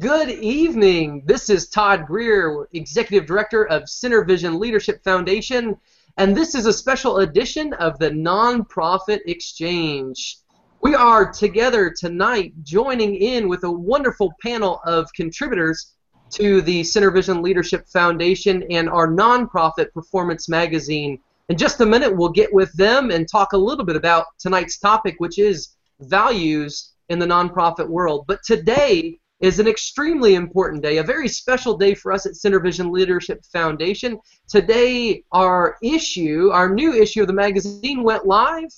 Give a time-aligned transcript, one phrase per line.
[0.00, 1.22] Good evening.
[1.24, 5.76] This is Todd Greer, Executive Director of SynerVision Leadership Foundation,
[6.16, 10.38] and this is a special edition of the Nonprofit Exchange.
[10.82, 15.92] We are together tonight joining in with a wonderful panel of contributors
[16.30, 21.20] to the SynerVision Leadership Foundation and our nonprofit performance magazine.
[21.50, 24.76] In just a minute, we'll get with them and talk a little bit about tonight's
[24.76, 28.24] topic, which is values in the nonprofit world.
[28.26, 32.90] But today is an extremely important day, a very special day for us at SynerVision
[32.90, 34.18] Leadership Foundation.
[34.48, 38.70] Today, our issue, our new issue of the magazine went live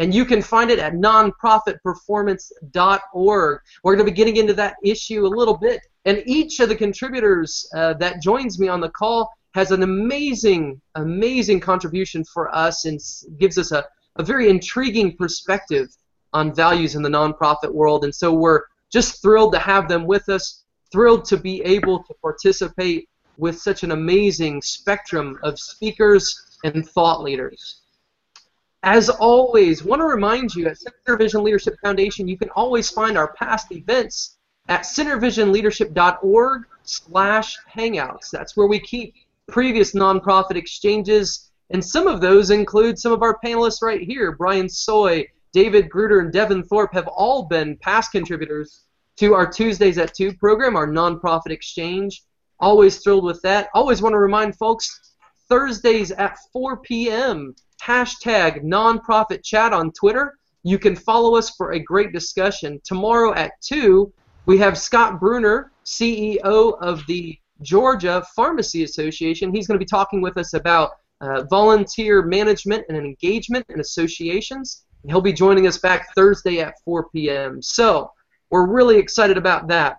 [0.00, 3.60] and you can find it at nonprofitperformance.org.
[3.84, 6.74] We're going to be getting into that issue a little bit, and each of the
[6.74, 12.86] contributors uh, that joins me on the call has an amazing, amazing contribution for us
[12.86, 12.98] and
[13.38, 13.84] gives us a,
[14.16, 15.88] a very intriguing perspective
[16.32, 18.04] on values in the nonprofit world.
[18.04, 22.14] And so we're just thrilled to have them with us, thrilled to be able to
[22.14, 27.80] participate with such an amazing spectrum of speakers and thought leaders.
[28.82, 33.32] As always, want to remind you at SynerVision Leadership Foundation, you can always find our
[33.34, 38.30] past events at synervisionleadership.org slash hangouts.
[38.30, 39.14] That's where we keep
[39.48, 44.32] previous nonprofit exchanges, and some of those include some of our panelists right here.
[44.32, 48.84] Brian Sooy, David Gruder, and Devin Thorpe have all been past contributors
[49.16, 52.22] to our Tuesdays at 2 program, our nonprofit exchange.
[52.58, 53.68] Always thrilled with that.
[53.74, 55.14] Always want to remind folks,
[55.48, 60.38] Thursdays at 4 p.m., hashtag nonprofit chat on Twitter.
[60.62, 62.80] You can follow us for a great discussion.
[62.84, 64.12] Tomorrow at 2,
[64.46, 69.54] we have Scott Bruner, CEO of the Georgia Pharmacy Association.
[69.54, 74.84] He's going to be talking with us about uh, volunteer management and engagement in associations.
[75.06, 77.62] He'll be joining us back Thursday at 4 p.m.
[77.62, 78.12] So,
[78.50, 79.98] we're really excited about that.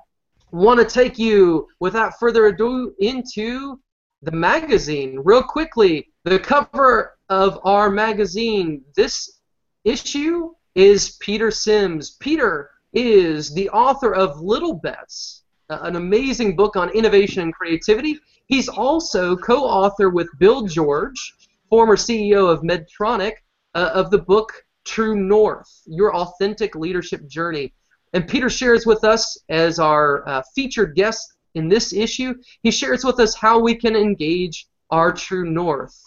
[0.51, 3.79] Want to take you, without further ado, into
[4.21, 5.19] the magazine.
[5.23, 9.39] Real quickly, the cover of our magazine this
[9.85, 12.11] issue is Peter Sims.
[12.19, 18.19] Peter is the author of Little Bets, an amazing book on innovation and creativity.
[18.47, 21.33] He's also co author with Bill George,
[21.69, 23.35] former CEO of Medtronic,
[23.73, 24.51] uh, of the book
[24.85, 27.73] True North Your Authentic Leadership Journey.
[28.13, 32.33] And Peter shares with us, as our uh, featured guest in this issue,
[32.63, 35.97] he shares with us how we can engage our true north.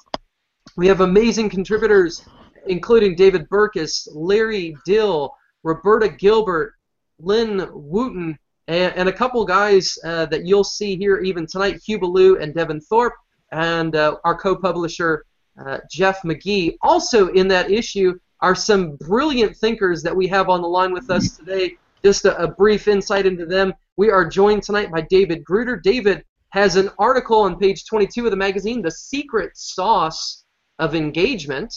[0.77, 2.27] We have amazing contributors,
[2.67, 6.75] including David Burkus, Larry Dill, Roberta Gilbert,
[7.19, 11.99] Lynn Wooten, and, and a couple guys uh, that you'll see here even tonight, Hugh
[11.99, 13.15] Ballou and Devin Thorpe,
[13.53, 15.25] and uh, our co-publisher,
[15.65, 16.77] uh, Jeff McGee.
[16.83, 21.09] Also in that issue are some brilliant thinkers that we have on the line with
[21.09, 21.79] us today.
[22.05, 23.73] Just a, a brief insight into them.
[23.97, 25.77] We are joined tonight by David Gruder.
[25.77, 30.45] David has an article on page 22 of the magazine, The Secret Sauce
[30.79, 31.75] of engagement.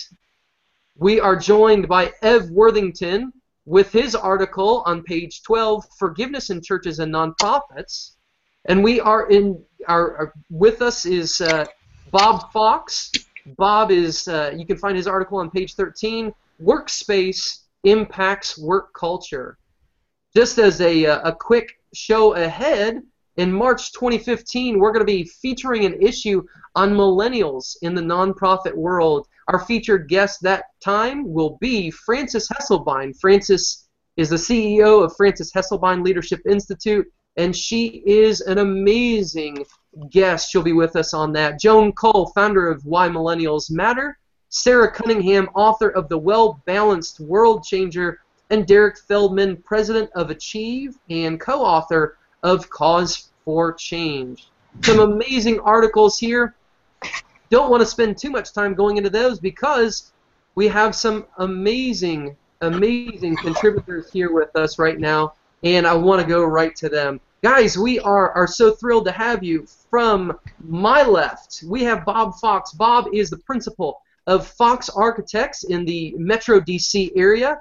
[0.97, 3.31] We are joined by Ev Worthington
[3.65, 8.15] with his article on page 12, Forgiveness in Churches and Nonprofits.
[8.65, 11.65] And we are in our, with us is uh,
[12.11, 13.09] Bob Fox.
[13.57, 16.33] Bob is uh, you can find his article on page 13.
[16.61, 19.57] Workspace impacts work culture.
[20.35, 23.01] Just as a, uh, a quick show ahead,
[23.37, 26.43] in March 2015, we're going to be featuring an issue
[26.75, 29.27] on millennials in the nonprofit world.
[29.47, 33.17] Our featured guest that time will be Frances Hesselbein.
[33.19, 33.87] Frances
[34.17, 37.05] is the CEO of Frances Hesselbein Leadership Institute,
[37.37, 39.63] and she is an amazing
[40.09, 40.49] guest.
[40.49, 41.59] She'll be with us on that.
[41.59, 44.17] Joan Kuhl, founder of Why Millennials Matter.
[44.49, 48.19] Sarah Cunningham, author of The Well Balanced World Changer.
[48.49, 54.47] And Derrick Feldmann, president of Achieve and co author of Cause for Change.
[54.83, 56.55] Some amazing articles here.
[57.49, 60.13] Don't want to spend too much time going into those because
[60.55, 66.27] we have some amazing, amazing contributors here with us right now, and I want to
[66.27, 67.19] go right to them.
[67.43, 69.67] Guys, we are, are so thrilled to have you.
[69.89, 72.71] From my left, we have Bob Fox.
[72.71, 77.59] Bob is the principal of Fox Architects in the Metro DC area.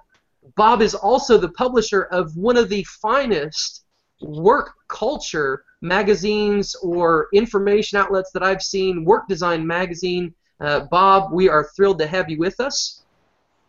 [0.57, 3.85] Bob is also the publisher of one of the finest
[4.21, 10.35] work culture magazines or information outlets that I've seen, Work Design Magazine.
[10.61, 13.03] Uh, Bob, we are thrilled to have you with us.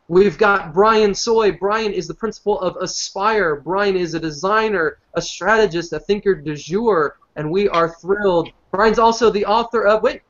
[0.08, 1.60] We've got Brian Sooy.
[1.60, 3.62] Brian is the principal of Aespire.
[3.62, 8.50] Brian is a designer, a strategist, a thinker du jour, and we are thrilled.
[8.72, 10.22] Brian's also the author of, wait,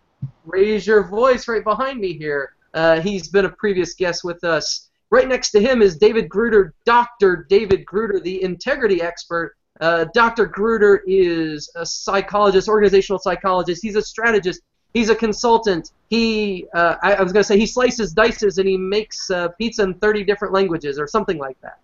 [0.46, 2.54] raise your voice right behind me here.
[2.78, 4.90] Uh, he's been a previous guest with us.
[5.10, 7.48] Right next to him is David Gruder, Dr.
[7.50, 10.48] David Gruder, the integrity expert Uh, Dr.
[10.48, 13.80] Gruder is a psychologist, organizational psychologist.
[13.84, 14.62] He's a strategist.
[14.96, 15.92] He's a consultant.
[16.10, 19.50] He, uh, I, I, was going to say, he slices dices and he makes uh,
[19.60, 21.78] pizza in 30 different languages or something like that.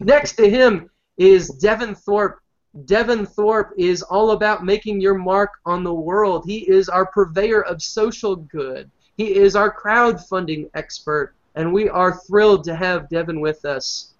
[0.00, 2.40] Next to him is Devin Thorpe.
[2.84, 6.44] Devin Thorpe is all about making your mark on the world.
[6.44, 8.90] He is our purveyor of social good.
[9.16, 14.14] He is our crowdfunding expert, and we are thrilled to have Devin with us.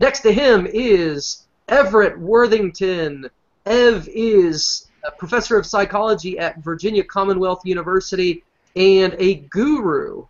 [0.00, 3.30] Next to him is Everett Worthington.
[3.64, 8.44] Ev is a professor of psychology at Virginia Commonwealth University
[8.76, 10.26] and a guru,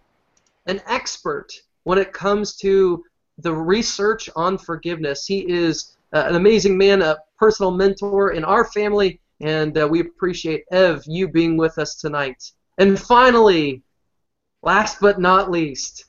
[0.66, 3.04] an expert when it comes to
[3.38, 5.26] the research on forgiveness.
[5.26, 10.00] He is uh, an amazing man, a personal mentor in our family, and uh, we
[10.00, 12.52] appreciate Ev you being with us tonight.
[12.78, 13.82] And finally,
[14.62, 16.06] last but not least,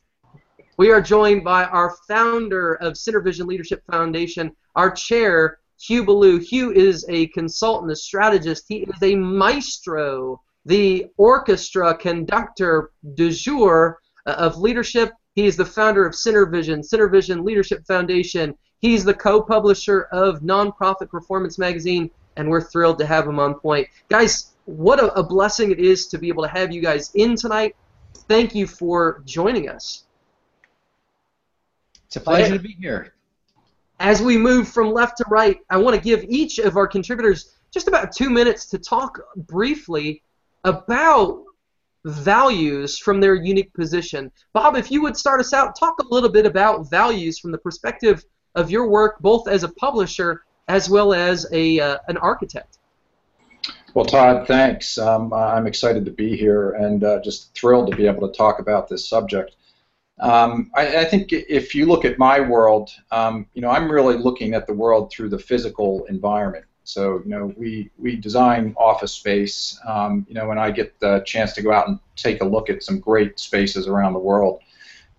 [0.77, 6.39] we are joined by our founder of SynerVision Leadership Foundation, our chair, Hugh Ballou.
[6.39, 8.65] Hugh is a consultant, a strategist.
[8.67, 15.11] He is a maestro, the orchestra conductor du jour uh, of leadership.
[15.35, 18.57] He is the founder of SynerVision, SynerVision Leadership Foundation.
[18.79, 23.87] He's the co-publisher of Nonprofit Performance Magazine, and we're thrilled to have him on point.
[24.09, 27.35] Guys, what a, a blessing it is to be able to have you guys in
[27.35, 27.75] tonight.
[28.27, 30.05] Thank you for joining us.
[32.07, 33.13] It's a pleasure to be here.
[33.99, 37.55] As we move from left to right, I want to give each of our contributors
[37.71, 40.21] just about two minutes to talk briefly
[40.63, 41.43] about
[42.05, 44.31] values from their unique position.
[44.53, 47.57] Bob, if you would start us out, talk a little bit about values from the
[47.57, 48.23] perspective
[48.55, 52.79] of your work, both as a publisher as well as a uh, an architect.
[53.95, 54.97] Well, Todd, thanks.
[54.97, 58.59] Um, I'm excited to be here and uh, just thrilled to be able to talk
[58.59, 59.55] about this subject.
[60.19, 64.17] Um, I, I, think if you look at my world, um, you know, I'm really
[64.17, 66.65] looking at the world through the physical environment.
[66.83, 71.21] So, you know, we, we design office space, um, you know, and I get the
[71.21, 74.59] chance to go out and take a look at some great spaces around the world.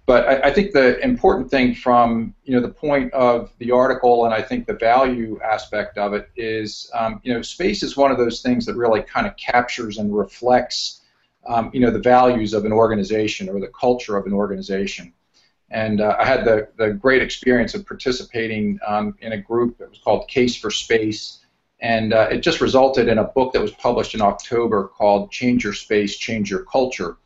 [0.06, 4.24] But I, I think the important thing from, you know, the point of the article
[4.24, 8.12] and I think the value aspect of it is, um, you know, space is one
[8.12, 11.02] of those things that really kind of captures and reflects
[11.48, 15.12] um, you know, the values of an organization or the culture of an organization.
[15.70, 19.90] And uh, I had the, the great experience of participating um, in a group that
[19.90, 21.40] was called Case for Space,
[21.80, 25.64] and uh, it just resulted in a book that was published in October called Change
[25.64, 27.16] Your Space, Change Your Culture.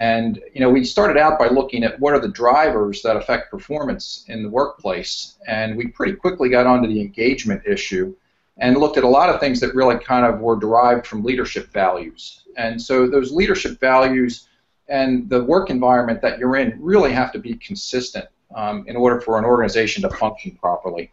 [0.00, 3.50] And you know, we started out by looking at what are the drivers that affect
[3.50, 8.14] performance in the workplace, and we pretty quickly got onto the engagement issue
[8.58, 11.72] and looked at a lot of things that really kind of were derived from leadership
[11.72, 12.42] values.
[12.56, 14.48] And so those leadership values
[14.88, 19.20] and the work environment that you're in really have to be consistent um, in order
[19.20, 21.12] for an organization to function properly.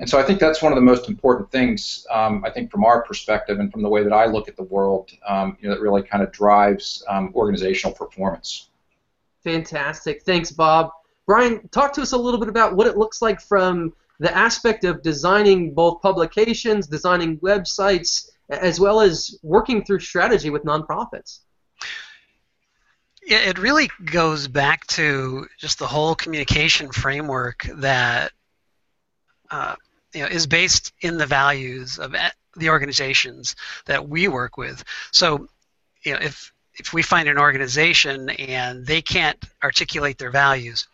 [0.00, 2.84] And so I think that's one of the most important things, um, I think, from
[2.84, 5.74] our perspective and from the way that I look at the world, um, you know,
[5.74, 8.70] that really kind of drives um, organizational performance.
[9.44, 10.22] Fantastic.
[10.22, 10.90] Thanks, Bob.
[11.26, 14.84] Brian, talk to us a little bit about what it looks like from the aspect
[14.84, 21.40] of designing both publications, designing websites, as well as working through strategy with nonprofits.
[23.26, 28.32] Yeah, it really goes back to just the whole communication framework that
[29.50, 29.76] uh,
[30.12, 32.14] you know is based in the values of
[32.56, 34.84] the organizations that we work with.
[35.12, 35.48] So,
[36.02, 40.88] you know, if if we find an organization and they can't articulate their values,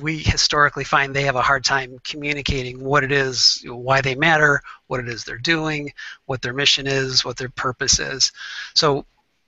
[0.00, 4.62] we historically find they have a hard time communicating what it is, why they matter,
[4.86, 5.92] what it is they're doing,
[6.24, 8.32] what their mission is, what their purpose is.
[8.74, 9.04] So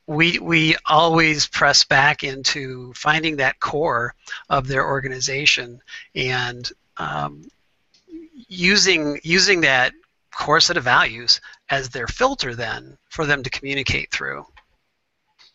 [0.06, 4.14] we we always press back into finding that core
[4.48, 5.80] of their organization
[6.14, 7.48] and um,
[8.48, 9.92] using using that
[10.34, 14.44] core set of values as their filter then for them to communicate through.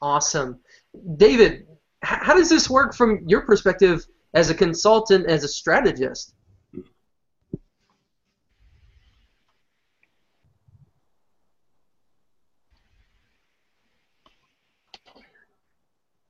[0.01, 0.59] Awesome,
[1.17, 1.67] David.
[2.01, 4.05] How does this work from your perspective?
[4.35, 6.33] as a consultant, as a strategist.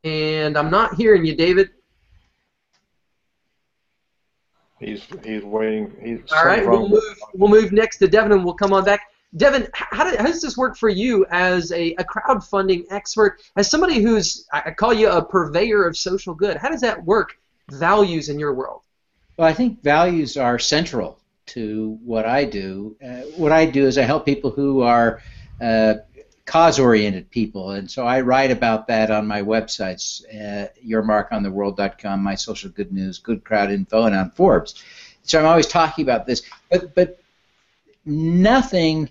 [0.03, 1.71] And I'm not hearing you, David.
[4.79, 5.93] He's he's waiting.
[6.01, 6.67] He's all right.
[6.67, 7.17] We'll move.
[7.33, 9.11] We'll move next to Devin, and we'll come on back.
[9.37, 14.01] Devin, how, how does this work for you as a, a crowdfunding expert, as somebody
[14.01, 16.57] who's I call you a purveyor of social good?
[16.57, 17.37] How does that work
[17.71, 18.81] values in your world?
[19.37, 22.95] Well, I think values are central to what I do.
[23.03, 25.21] Uh, what I do is I help people who are
[25.61, 25.95] uh,
[26.45, 32.69] cause-oriented people, and so I write about that on my websites, uh, yourmarkontheworld.com, my social
[32.69, 34.83] good news, good crowd info, and on Forbes.
[35.23, 36.43] So I'm always talking about this.
[36.69, 37.19] But but
[38.05, 39.09] nothing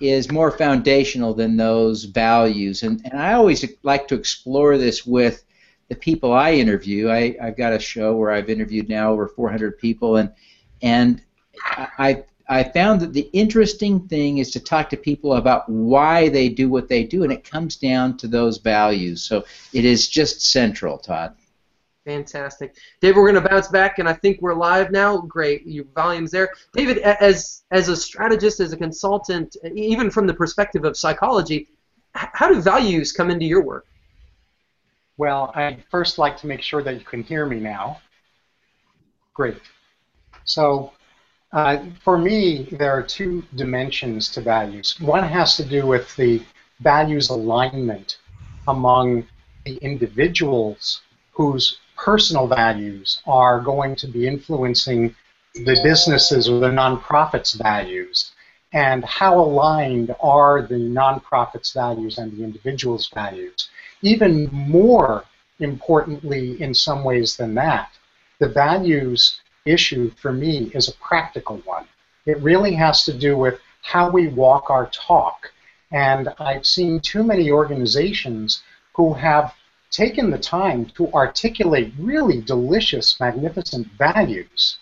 [0.00, 2.82] is more foundational than those values.
[2.82, 5.44] And, and I always like to explore this with
[5.88, 7.08] the people I interview.
[7.08, 10.32] I, I've got a show where I've interviewed now over 400 people, and
[10.82, 11.22] and
[11.66, 16.48] I I found that the interesting thing is to talk to people about why they
[16.48, 19.22] do what they do, and it comes down to those values.
[19.22, 21.34] So it is just central, Todd.
[22.04, 23.16] Fantastic, David.
[23.16, 25.18] We're going to bounce back, and I think we're live now.
[25.18, 26.98] Great, your volume's there, David.
[26.98, 31.68] As as a strategist, as a consultant, even from the perspective of psychology,
[32.14, 33.86] how do values come into your work?
[35.16, 38.00] Well, I'd first like to make sure that you can hear me now.
[39.34, 39.60] Great.
[40.44, 40.92] So,
[41.56, 45.00] uh, for me, there are two dimensions to values.
[45.00, 46.42] One has to do with the
[46.80, 48.18] values alignment
[48.68, 49.26] among
[49.64, 51.00] the individuals
[51.32, 55.16] whose personal values are going to be influencing
[55.54, 58.32] the businesses or the nonprofits' values,
[58.74, 63.70] and how aligned are the nonprofits' values and the individuals' values.
[64.02, 65.24] Even more
[65.58, 67.88] importantly, in some ways than that,
[68.40, 71.86] the values issue for me is a practical one.
[72.24, 75.52] It really has to do with how we walk our talk.
[75.92, 78.62] And I've seen too many organizations
[78.94, 79.54] who have
[79.90, 84.78] taken the time to articulate really delicious, magnificent values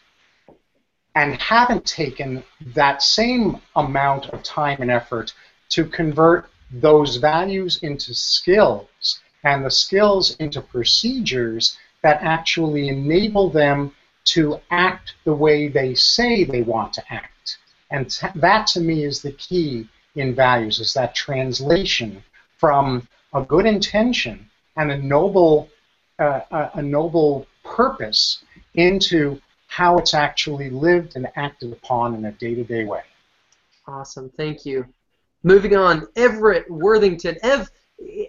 [1.14, 2.42] and haven't taken
[2.74, 5.32] that same amount of time and effort
[5.68, 13.94] to convert those values into skills and the skills into procedures that actually enable them
[14.24, 17.58] to act the way they say they want to act.
[17.90, 22.22] And that to me is the key in values, is that translation
[22.56, 25.68] from a good intention and a noble,
[26.18, 32.32] uh, a, a noble purpose into how it's actually lived and acted upon in a
[32.32, 33.02] day-to-day way.
[33.86, 34.86] Awesome, thank you.
[35.42, 37.36] Moving on, Everett Worthington.
[37.42, 37.70] Ev,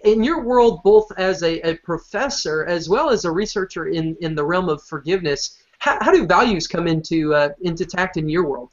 [0.04, 4.34] in your world, both as a, a professor as well as a researcher in, in
[4.34, 8.48] the realm of forgiveness, how, how do values come into uh, into tact in your
[8.48, 8.70] world?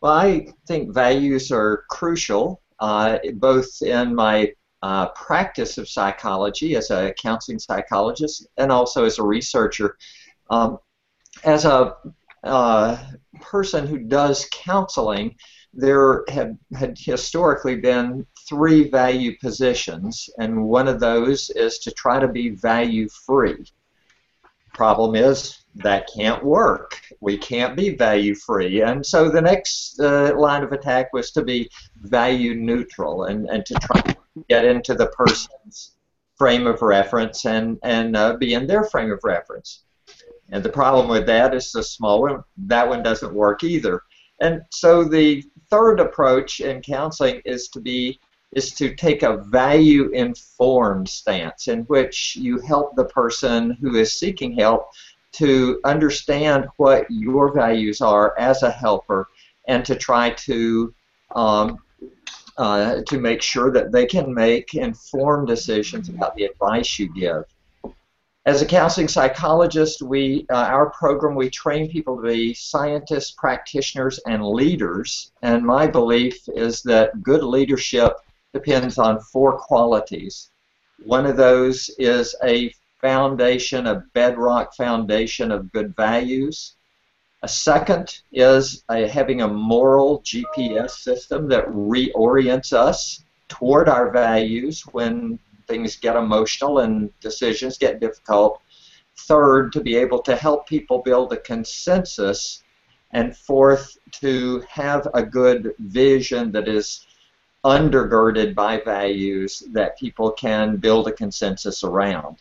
[0.00, 6.90] Well, I think values are crucial, uh, both in my uh, practice of psychology as
[6.90, 9.96] a counseling psychologist and also as a researcher.
[10.50, 10.78] Um,
[11.44, 11.96] as a
[12.44, 12.96] uh,
[13.40, 15.34] person who does counseling,
[15.74, 22.18] there had, had historically been three value positions, and one of those is to try
[22.18, 23.64] to be value free.
[24.74, 27.00] Problem is, that can't work.
[27.20, 28.82] We can't be value free.
[28.82, 31.70] And so the next uh, line of attack was to be
[32.02, 34.16] value neutral and, and to try to
[34.48, 35.92] get into the person's
[36.36, 39.84] frame of reference and, and uh, be in their frame of reference.
[40.50, 44.02] And the problem with that is the small one, that one doesn't work either.
[44.40, 48.18] And so the third approach in counseling is to be
[48.52, 54.18] is to take a value informed stance in which you help the person who is
[54.18, 54.88] seeking help
[55.32, 59.28] to understand what your values are as a helper
[59.66, 60.94] and to try to
[61.34, 61.78] um,
[62.56, 67.44] uh, to make sure that they can make informed decisions about the advice you give.
[68.46, 74.18] As a counseling psychologist, we uh, our program we train people to be scientists, practitioners,
[74.26, 75.32] and leaders.
[75.42, 78.14] And my belief is that good leadership
[78.54, 80.50] depends on four qualities.
[81.04, 86.76] One of those is a foundation, a bedrock foundation of good values.
[87.42, 94.82] A second is a, having a moral GPS system that reorients us toward our values
[94.92, 95.38] when
[95.68, 98.60] things get emotional and decisions get difficult.
[99.16, 102.62] Third, to be able to help people build a consensus.
[103.12, 107.06] And fourth, to have a good vision that is
[107.64, 112.38] undergirded by values that people can build a consensus around.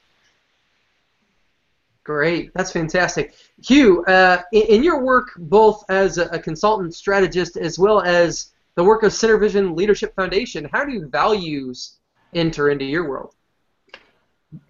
[2.07, 3.33] Great, that's fantastic.
[3.61, 8.53] Hugh, uh, in, in, your work both as a, a, consultant strategist as well as
[8.75, 11.97] the work of SynerVision Leadership Foundation, how do values
[12.33, 13.35] enter into your world?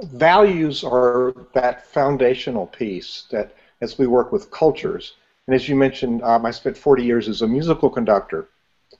[0.01, 5.13] Values are that foundational piece that, as we work with cultures,
[5.46, 8.50] and as you mentioned, um, I spent 40 years as a musical conductor,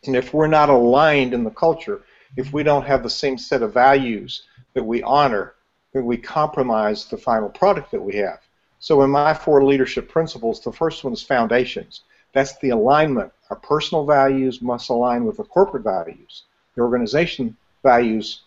[0.06, 2.04] and if we're not aligned in the culture,
[2.36, 4.44] if we don't have the same set of values
[4.76, 5.56] that we honor,
[5.94, 8.40] we compromise the final product that we have.
[8.80, 12.02] So in my four leadership principles, the first one is foundations.
[12.34, 13.32] That's the alignment.
[13.50, 16.44] Our personal values must align with the corporate values.
[16.76, 18.42] The organization values,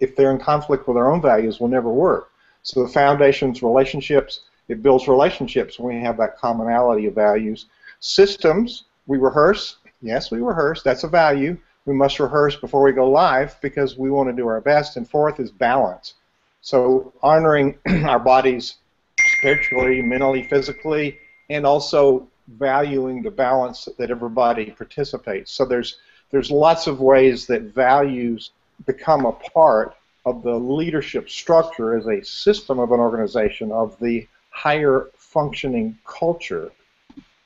[0.00, 2.30] if they're in conflict with our own values, will never work.
[2.62, 7.66] So the foundations, relationships, it builds relationships when we have that commonality of values.
[8.00, 10.82] Systems, we rehearse Yes, we rehearse.
[10.82, 11.56] That's a value.
[11.86, 14.96] We must rehearse before we go live because we want to do our best.
[14.96, 16.14] And fourth is balance.
[16.60, 18.76] So honoring our bodies
[19.38, 21.18] spiritually, mentally, physically,
[21.50, 25.50] and also valuing the balance that everybody participates.
[25.52, 25.98] So there's
[26.30, 28.50] there's lots of ways that values
[28.84, 34.26] become a part of the leadership structure as a system of an organization of the
[34.50, 36.72] higher functioning culture,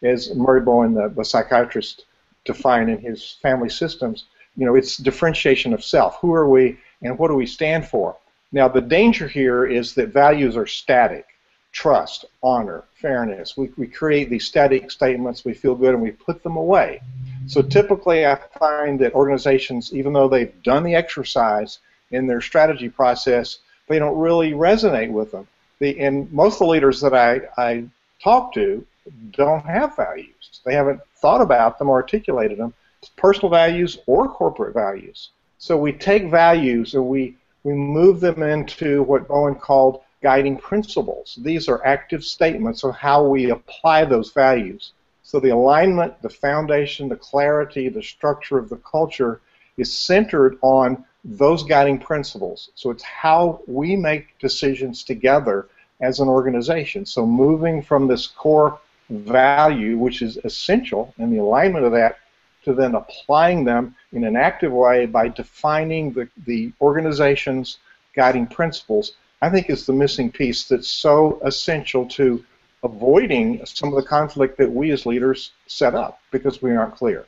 [0.03, 2.07] as Murray Bowen, the, the psychiatrist,
[2.45, 4.25] defined in his family systems.
[4.57, 6.19] You know, it's differentiation of self.
[6.21, 8.17] Who are we, and what do we stand for?
[8.53, 11.27] Now, the danger here is that values are static
[11.73, 13.57] trust, honor, fairness.
[13.57, 17.01] We, we create these static statements, we feel good, and we put them away.
[17.47, 21.79] So typically, I find that organizations, even though they've done the exercise
[22.11, 25.47] in their strategy process, they don't really resonate with them.
[25.79, 27.85] The, and most of the leaders that I, I
[28.23, 28.85] talk to
[29.33, 30.61] don't have values.
[30.65, 32.75] They haven't thought about them or articulated them,
[33.17, 35.31] personal values or corporate values.
[35.59, 41.39] So we take values and we, we move them into what Bowen called guiding principles.
[41.43, 44.93] These are active statements of how we apply those values.
[45.23, 49.41] So the alignment, the foundation, the clarity, the structure of the culture
[49.77, 52.71] is centered on those guiding principles.
[52.75, 55.69] So it's how we make decisions together
[56.01, 57.05] as an organization.
[57.05, 58.79] So moving from this core
[59.11, 62.19] value, which is essential, and the alignment of that,
[62.65, 67.79] to then applying them in an active way by defining the, the organization's
[68.15, 72.45] guiding principles I think is the missing piece that's so essential to
[72.83, 77.27] avoiding some of the conflict that we as leaders set up because we aren't clear.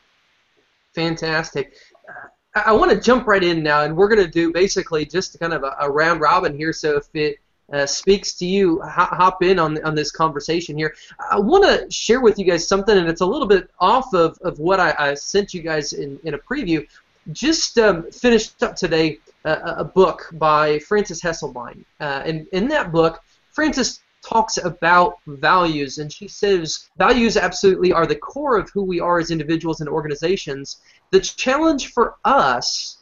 [0.94, 1.74] Fantastic.
[2.08, 5.40] Uh, I want to jump right in now, and we're going to do basically just
[5.40, 6.72] kind of a, a round robin here.
[6.72, 7.38] So if it
[7.72, 10.94] uh, speaks to you, hop in on, on this conversation here.
[11.30, 14.38] I want to share with you guys something, and it's a little bit off of,
[14.42, 16.86] of what I, I sent you guys in, in a preview.
[17.32, 21.84] Just um, finished up today a, a book by Frances Hesselbein.
[22.00, 23.20] Uh, and in that book,
[23.52, 29.00] Frances talks about values, and she says values absolutely are the core of who we
[29.00, 30.78] are as individuals and organizations.
[31.10, 32.98] The challenge for us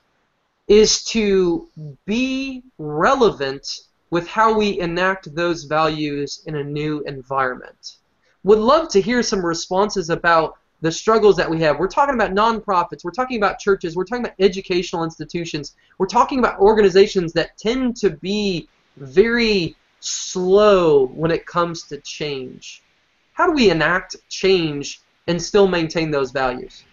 [0.68, 1.68] is to
[2.06, 3.80] be relevant
[4.10, 7.96] with how we enact those values in a new environment.
[8.42, 11.78] Would love to hear some responses about the struggles that we have.
[11.78, 16.38] We're talking about nonprofits, we're talking about churches, we're talking about educational institutions, we're talking
[16.38, 22.82] about organizations that tend to be very slow when it comes to change.
[23.34, 26.84] How do we enact change and still maintain those values?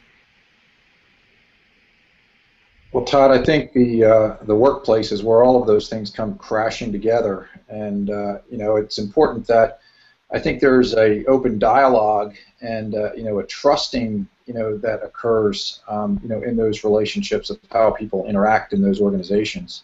[2.93, 6.37] Well, Todd, I think the uh, the workplace is where all of those things come
[6.37, 9.81] crashing together, and uh, you know it's important that
[10.31, 15.03] I think there's a open dialogue and uh, you know a trusting you know that
[15.03, 19.83] occurs um, you know in those relationships of how people interact in those organizations.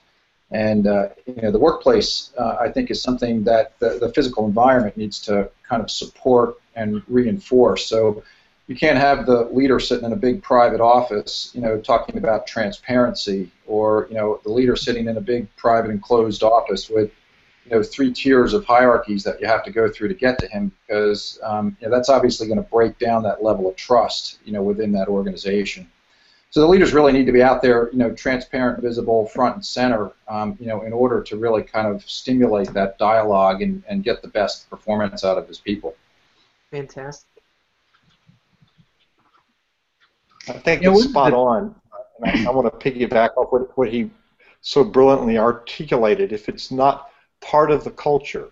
[0.51, 4.45] And uh, you know the workplace uh, I think is something that the, the physical
[4.45, 7.85] environment needs to kind of support and reinforce.
[7.85, 8.23] So
[8.67, 12.47] you can't have the leader sitting in a big private office, you know, talking about
[12.47, 17.12] transparency, or you know, the leader sitting in a big private enclosed office with
[17.65, 20.47] you know three tiers of hierarchies that you have to go through to get to
[20.47, 24.39] him because um, you know, that's obviously going to break down that level of trust
[24.45, 25.89] you know within that organization.
[26.49, 29.65] So the leaders really need to be out there, you know, transparent, visible, front and
[29.65, 34.04] center, um, you know, in order to really kind of stimulate that dialogue and, and
[34.04, 35.95] get the best performance out of his people.
[36.69, 37.33] Fantastic.
[40.49, 41.75] I think it's spot on.
[42.23, 44.10] I, I want to piggyback off what, what he
[44.62, 46.32] so brilliantly articulated.
[46.32, 47.10] If it's not
[47.41, 48.49] part of the culture,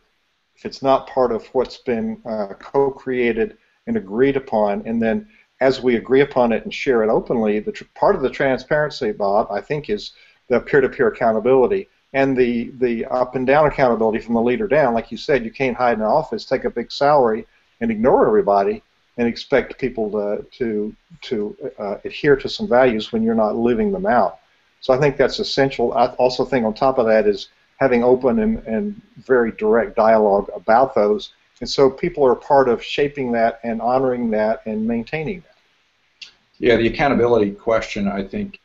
[0.56, 5.27] if it's not part of what's been uh, co-created and agreed upon, and then
[5.60, 9.12] as we agree upon it and share it openly, the tr- part of the transparency,
[9.12, 10.13] Bob, I think, is
[10.47, 14.93] the peer-to-peer accountability and the the up and down accountability from the leader down.
[14.93, 17.47] Like you said, you can't hide in an office, take a big salary,
[17.80, 18.84] and ignore everybody,
[19.17, 23.91] and expect people to to to uh, adhere to some values when you're not living
[23.91, 24.39] them out.
[24.80, 25.93] So I think that's essential.
[25.93, 30.50] I also think on top of that is having open and, and very direct dialogue
[30.56, 31.34] about those.
[31.60, 36.30] And so people are part of shaping that and honoring that and maintaining that.
[36.58, 38.60] Yeah, the accountability question I think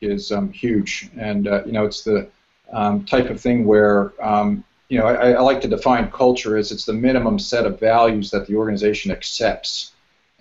[0.00, 2.28] is um, huge, and uh, you know it's the
[2.72, 6.72] um, type of thing where um, you know I, I, like to define culture as
[6.72, 9.91] it's the minimum set of values that the organization accepts.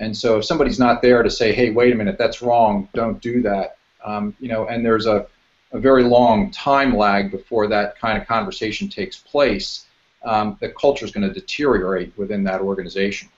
[0.01, 3.21] And so if somebody's not there to say, hey, wait a minute, that's wrong, don't
[3.21, 5.27] do that, um, you know, and there's a
[5.73, 9.85] a very long time lag before that kind of conversation takes place,
[10.23, 13.29] um, the culture is going to deteriorate within that organization.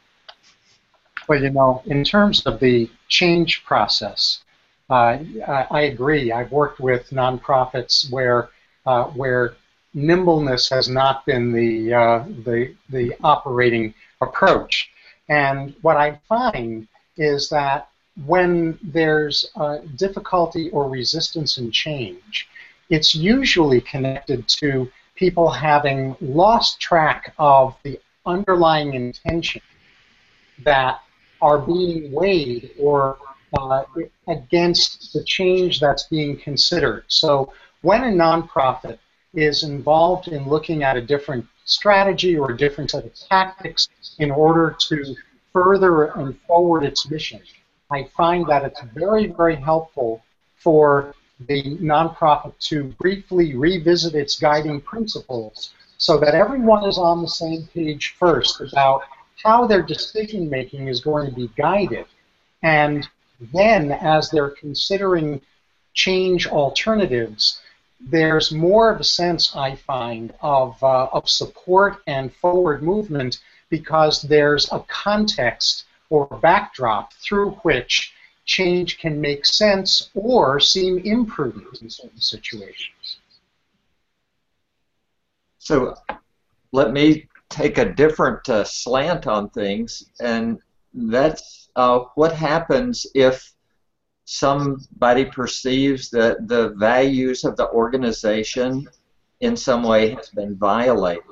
[1.28, 4.44] Well, you know, in terms of the change process,
[4.90, 6.32] uh, I, agree.
[6.32, 8.50] I've worked with nonprofits where
[8.86, 9.56] uh, where
[9.94, 14.92] nimbleness has not been the uh, the the operating approach,
[15.30, 17.90] and what I find is that
[18.26, 19.52] when there's
[19.96, 22.48] difficulty or resistance in change,
[22.90, 29.62] it's usually connected to people having lost track of the underlying intention
[30.64, 31.02] that
[31.42, 33.18] are being weighed or
[33.58, 33.84] uh,
[34.28, 37.04] against the change that's being considered.
[37.08, 38.98] So when a nonprofit
[39.34, 44.32] is involved in looking at a different strategy or a different set of tactics in
[44.32, 45.16] order to
[45.52, 47.42] further and forward its mission,
[47.92, 50.24] I find that it's very, very helpful
[50.56, 51.14] for
[51.48, 57.68] the nonprofit to briefly revisit its guiding principles so that everyone is on the same
[57.74, 59.04] page first about
[59.44, 62.06] how their decision making is going to be guided.
[62.62, 63.08] And
[63.54, 65.42] then, as they're considering
[65.94, 67.62] change alternatives,
[68.10, 73.40] there's more of a sense, I find, of, uh, of support and forward movement
[73.70, 78.14] because there's a context or backdrop through which
[78.46, 83.18] change can make sense or seem imprudent in certain situations.
[85.60, 85.96] So
[86.74, 90.60] let me take a different uh, slant on things, and
[90.94, 93.54] that's uh, what happens if
[94.26, 98.88] somebody perceives that the values of the organization
[99.42, 101.24] in some way has been violated.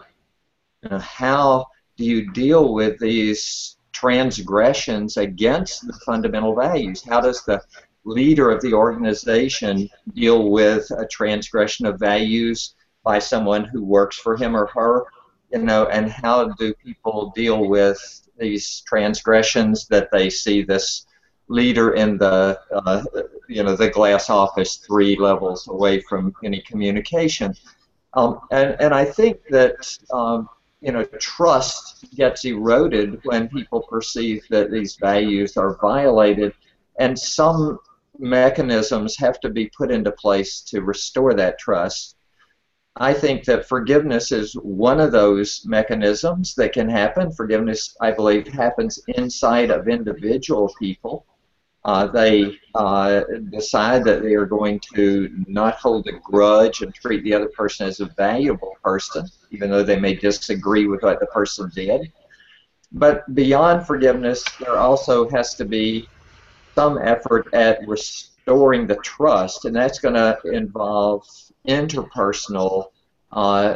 [0.84, 7.04] You know, how do you deal with these transgressions against the fundamental values?
[7.04, 7.62] How does the
[8.04, 14.36] leader of the organization deal with a transgression of values by someone who works for
[14.36, 15.06] him or her?
[15.52, 18.00] You know, and how do people deal with
[18.38, 21.06] these transgressions that they see this
[21.52, 23.04] leader in the uh,
[23.48, 27.54] you know the glass office three levels away from any communication?
[28.14, 30.50] Um, and, and I think that um,
[30.82, 36.54] you know, trust gets eroded when people perceive that these values are violated,
[37.00, 37.78] and some
[38.18, 42.16] mechanisms have to be put into place to restore that trust.
[42.98, 47.32] I think that forgiveness is one of those mechanisms that can happen.
[47.32, 51.26] Forgiveness, I believe, happens inside of individual people
[51.84, 57.24] uh, they uh, decide that they are going to not hold a grudge and treat
[57.24, 61.26] the other person as a valuable person, even though they may disagree with what the
[61.28, 62.12] person did.
[62.92, 66.08] But beyond forgiveness, there also has to be
[66.76, 71.26] some effort at restoring the trust, and that's going to involve
[71.68, 72.92] interpersonal
[73.32, 73.76] uh,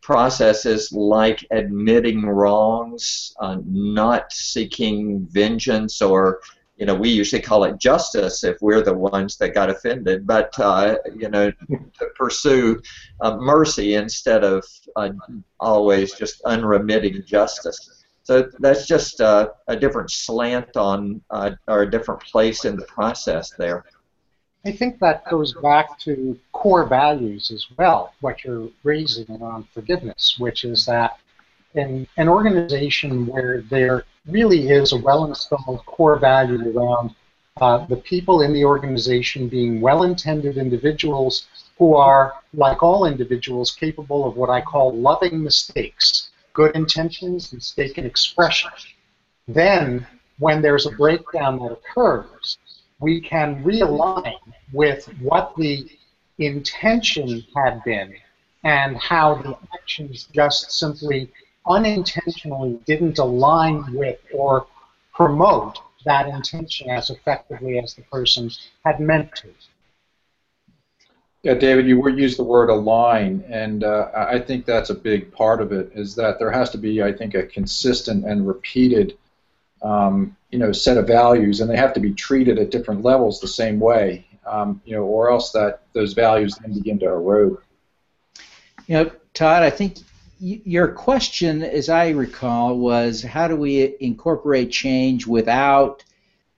[0.00, 6.40] processes like admitting wrongs, uh, not seeking vengeance or
[6.82, 10.50] you know, we usually call it justice if we're the ones that got offended, but,
[10.58, 12.82] uh, you know, to pursue
[13.20, 14.64] uh, mercy instead of
[14.96, 15.10] uh,
[15.60, 18.04] always just unremitting justice.
[18.24, 22.86] So that's just uh, a different slant on, uh, or a different place in the
[22.86, 23.84] process there.
[24.66, 30.34] I think that goes back to core values as well, what you're raising around forgiveness,
[30.36, 31.20] which is that
[31.74, 37.14] in an organization where there really is a well-installed core value around
[37.60, 41.46] uh, the people in the organization being well-intended individuals
[41.78, 48.06] who are, like all individuals, capable of what I call loving mistakes, good intentions, mistaken
[48.06, 48.70] expression.
[49.48, 50.06] Then,
[50.38, 52.58] when there's a breakdown that occurs,
[53.00, 54.38] we can realign
[54.72, 55.88] with what the
[56.38, 58.14] intention had been
[58.64, 61.30] and how the actions just simply
[61.66, 64.66] unintentionally didn't align with or
[65.14, 68.50] promote that intention as effectively as the person
[68.84, 69.48] had meant to.
[71.42, 75.60] Yeah, David, you used the word align, and uh, I think that's a big part
[75.60, 75.90] of it.
[75.92, 79.18] Is that there has to be, I think, a consistent and repeated,
[79.82, 83.40] um, you know, set of values, and they have to be treated at different levels
[83.40, 87.58] the same way, um, you know, or else that those values then begin to erode.
[88.86, 89.98] You know, Todd, I think
[90.42, 96.02] your question, as I recall, was how do we incorporate change without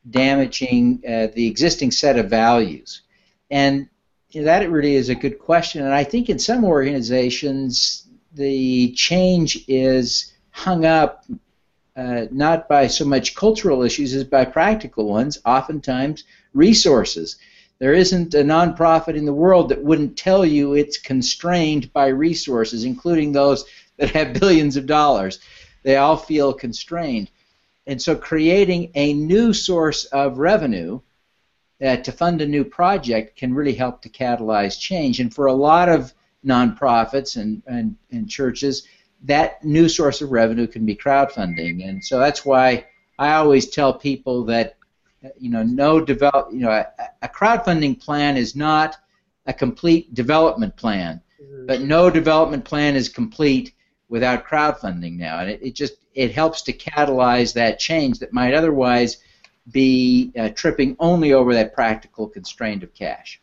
[0.08, 3.02] damaging uh, the existing set of values?
[3.50, 3.88] And
[4.34, 5.84] that really is a good question.
[5.84, 11.24] And I think in some organizations, the change is hung up
[11.94, 17.36] uh, not by so much cultural issues as by practical ones, oftentimes resources.
[17.78, 22.84] There isn't a nonprofit in the world that wouldn't tell you it's constrained by resources,
[22.84, 23.64] including those
[23.96, 25.40] that have billions of dollars.
[25.82, 27.30] They all feel constrained.
[27.87, 31.00] and so creating a new source of revenue
[31.84, 35.20] uh, to fund a new project can really help to catalyze change.
[35.20, 38.87] And for a lot of nonprofits and, and, and churches,
[39.24, 41.87] that new source of revenue can be crowdfunding.
[41.87, 42.87] And so that's why
[43.18, 44.76] I always tell people that
[45.38, 46.87] you know no develop you know a,
[47.22, 48.96] a crowdfunding plan is not
[49.46, 51.66] a complete development plan, mm-hmm.
[51.66, 53.74] but no development plan is complete
[54.08, 58.54] without crowdfunding now, and it, it just it helps to catalyze that change that might
[58.54, 59.18] otherwise
[59.72, 63.40] be uh, tripping only over that practical constraint of cash.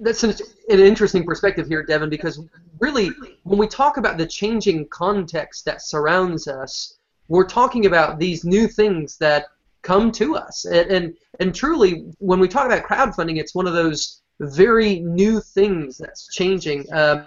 [0.00, 0.34] That's an,
[0.68, 2.40] an, interesting perspective here, Devin, because
[2.78, 3.10] really,
[3.42, 8.66] when we talk about the changing context that surrounds us, we're talking about these new
[8.66, 9.46] things that
[9.82, 10.64] come to us.
[10.64, 15.40] And, and, and truly, when we talk about crowdfunding, it's one of those very new
[15.40, 16.90] things that's changing.
[16.92, 17.26] Um,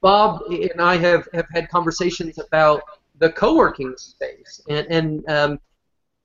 [0.00, 2.82] Bob and I have, have had conversations about
[3.18, 5.60] the co-working space and, and um,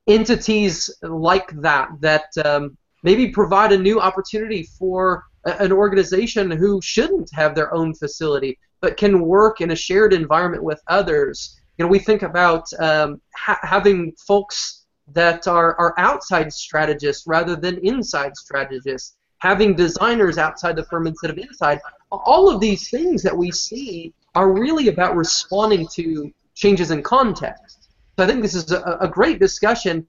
[0.08, 7.30] entities like that that um, maybe provide a new opportunity for an organization who shouldn't
[7.34, 11.60] have their own facility but can work in a shared environment with others.
[11.78, 14.79] You know, we think about um, ha- having folks
[15.14, 21.32] that are, are outside strategists rather than inside strategists, having designers outside the firm instead
[21.32, 21.80] of inside.
[22.12, 27.90] All of these things that we see are really about responding to changes in context.
[28.18, 30.08] So I think this is a, a great discussion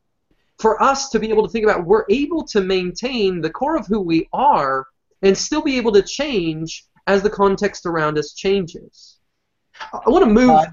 [0.58, 3.86] for us to be able to think about we're able to maintain the core of
[3.86, 4.86] who we are
[5.22, 9.18] and still be able to change as the context around us changes.
[9.92, 10.66] I want to move.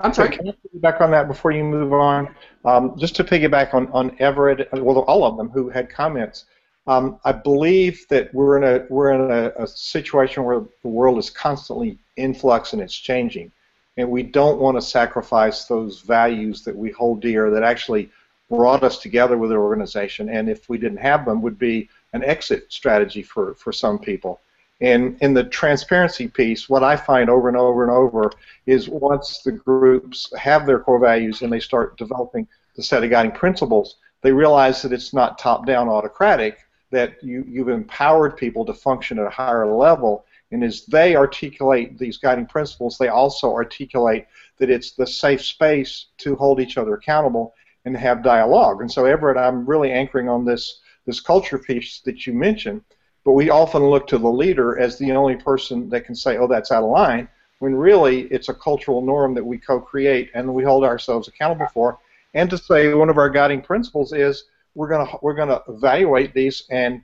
[0.00, 0.30] I'm sorry.
[0.30, 2.34] Can I back on that before you move on?
[2.64, 6.46] Um, just to piggyback on, on Everett, well, all of them who had comments.
[6.86, 11.16] Um, I believe that we're in a we're in a, a, situation where the world
[11.18, 13.52] is constantly in flux and it's changing,
[13.96, 18.10] and we don't want to sacrifice those values that we hold dear that actually
[18.50, 22.24] brought us together with an organization, and if we didn't have them, would be an
[22.24, 24.40] exit strategy for, for some people.
[24.82, 28.32] And in the transparency piece, what I find over and over and over
[28.66, 33.10] is once the groups have their core values and they start developing the set of
[33.10, 36.58] guiding principles, they realize that it's not top-down autocratic,
[36.90, 41.96] that you, you've empowered people to function at a higher level, and as they articulate
[41.96, 44.26] these guiding principles, they also articulate
[44.58, 48.80] that it's the safe space to hold each other accountable and have dialogue.
[48.80, 52.82] And so, Everett, I'm really anchoring on this this culture piece that you mentioned,
[53.24, 56.46] but we often look to the leader as the only person that can say, oh,
[56.46, 57.28] that's out of line,
[57.60, 61.98] when really it's a cultural norm that we co-create and we hold ourselves accountable for.
[62.34, 66.34] And to say one of our guiding principles is we're going to we're to evaluate
[66.34, 67.02] these and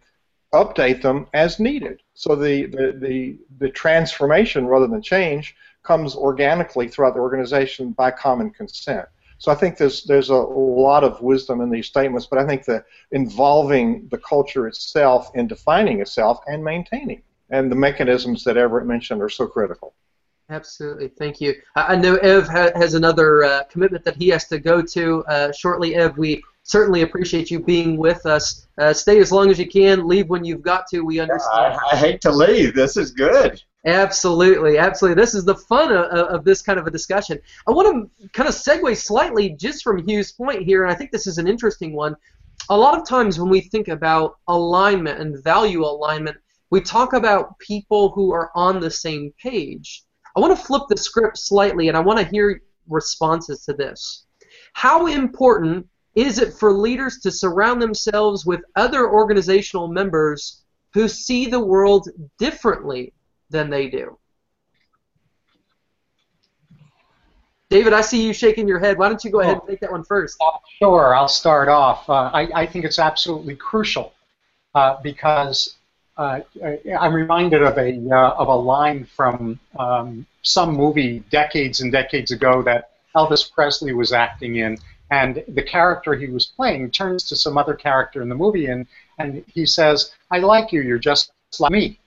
[0.55, 2.01] update them as needed.
[2.15, 8.11] So the, the, the, the transformation rather than change comes organically throughout the organization by
[8.11, 9.07] common consent.
[9.39, 12.65] So I think there's there's a lot of wisdom in these statements, but I think
[12.65, 18.87] that involving the culture itself in defining itself and maintaining, and the mechanisms that Everett
[18.87, 19.95] mentioned are so critical.
[20.51, 21.55] Absolutely, thank you.
[21.77, 25.95] I know Ev has another uh, commitment that he has to go to uh, shortly.
[25.95, 28.67] Ev, we certainly appreciate you being with us.
[28.79, 30.09] Uh, stay as long as you can.
[30.09, 31.03] Leave when you've got to.
[31.03, 31.75] We understand.
[31.75, 32.75] I, I hate to leave.
[32.75, 33.63] This is good.
[33.89, 35.19] Absolutely, absolutely.
[35.19, 37.39] This is the fun of, of, this kind of a discussion.
[37.67, 41.11] I want to kind of segue slightly just from Hugh's point here, and I think
[41.11, 42.15] this is an interesting one.
[42.69, 46.37] A lot of times when we think about alignment and value alignment,
[46.69, 50.03] we talk about people who are on the same page.
[50.37, 54.27] I want to flip the script slightly, and I want to hear responses to this.
[54.75, 61.47] How important is it for leaders to surround themselves with other organizational members who see
[61.47, 63.15] the world differently
[63.51, 64.19] than they do.
[67.71, 68.97] David, I see you shaking your head.
[68.97, 70.39] Why don't you go ahead and take that one first?
[70.41, 72.09] Uh, sure, I'll start off.
[72.09, 74.15] Uh, I, I, think it's absolutely crucial
[74.75, 75.77] uh, because
[76.17, 76.41] uh,
[76.99, 82.31] I'm reminded of a uh, of a line from um, some movie decades and decades
[82.31, 84.79] ago that Elvis Presley was acting in,
[85.11, 88.87] and the character he was playing turns to some other character in the movie and
[89.19, 90.81] and he says, "I like you.
[90.81, 91.99] You're just like me,"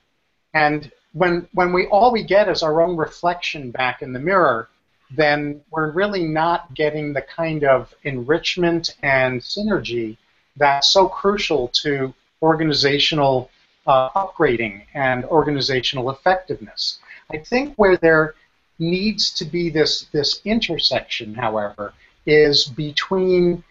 [0.54, 4.68] and when when we all we get is our own reflection back in the mirror,
[5.14, 10.16] then we're really not getting the kind of enrichment and synergy
[10.56, 13.50] that's so crucial to organizational
[13.86, 16.98] uh, upgrading and organizational effectiveness.
[17.30, 18.34] I think where there
[18.78, 21.92] needs to be this this intersection, however,
[22.26, 23.64] is between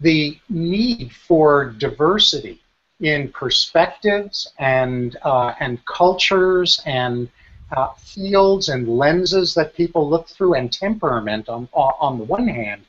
[0.00, 2.61] the need for diversity
[3.02, 7.28] in perspectives and uh, and cultures and
[7.76, 12.82] uh, fields and lenses that people look through and temperament on on the one hand,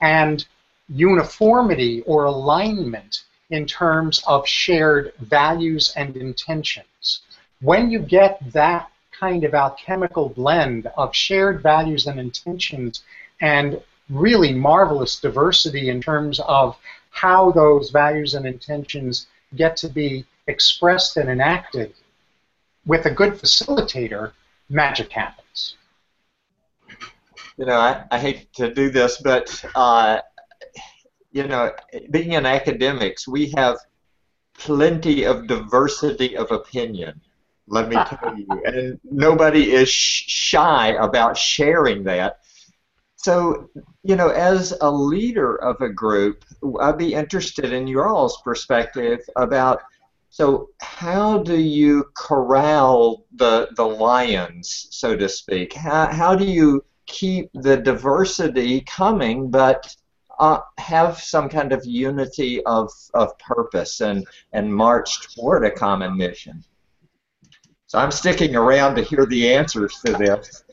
[0.00, 0.46] and
[0.88, 7.20] uniformity or alignment in terms of shared values and intentions.
[7.60, 13.04] When you get that kind of alchemical blend of shared values and intentions
[13.40, 16.76] and really marvelous diversity in terms of
[17.10, 21.94] how those values and intentions get to be expressed and enacted
[22.86, 24.32] with a good facilitator,
[24.68, 25.76] magic happens.
[27.56, 30.20] You know, I, I hate to do this, but uh,
[31.32, 31.72] you know,
[32.10, 33.78] being in academics, we have
[34.58, 37.20] plenty of diversity of opinion.
[37.68, 42.40] Let me tell you, and nobody is shy about sharing that.
[43.22, 43.70] So,
[44.02, 46.44] you know, as a leader of a group,
[46.80, 49.82] I'd be interested in your all's perspective about
[50.30, 55.74] so how do you corral the the lions, so to speak?
[55.74, 59.94] How how do you keep the diversity coming, but
[60.38, 66.16] uh, have some kind of unity of, of purpose and, and march toward a common
[66.16, 66.64] mission.
[67.86, 70.64] So I'm sticking around to hear the answers to this.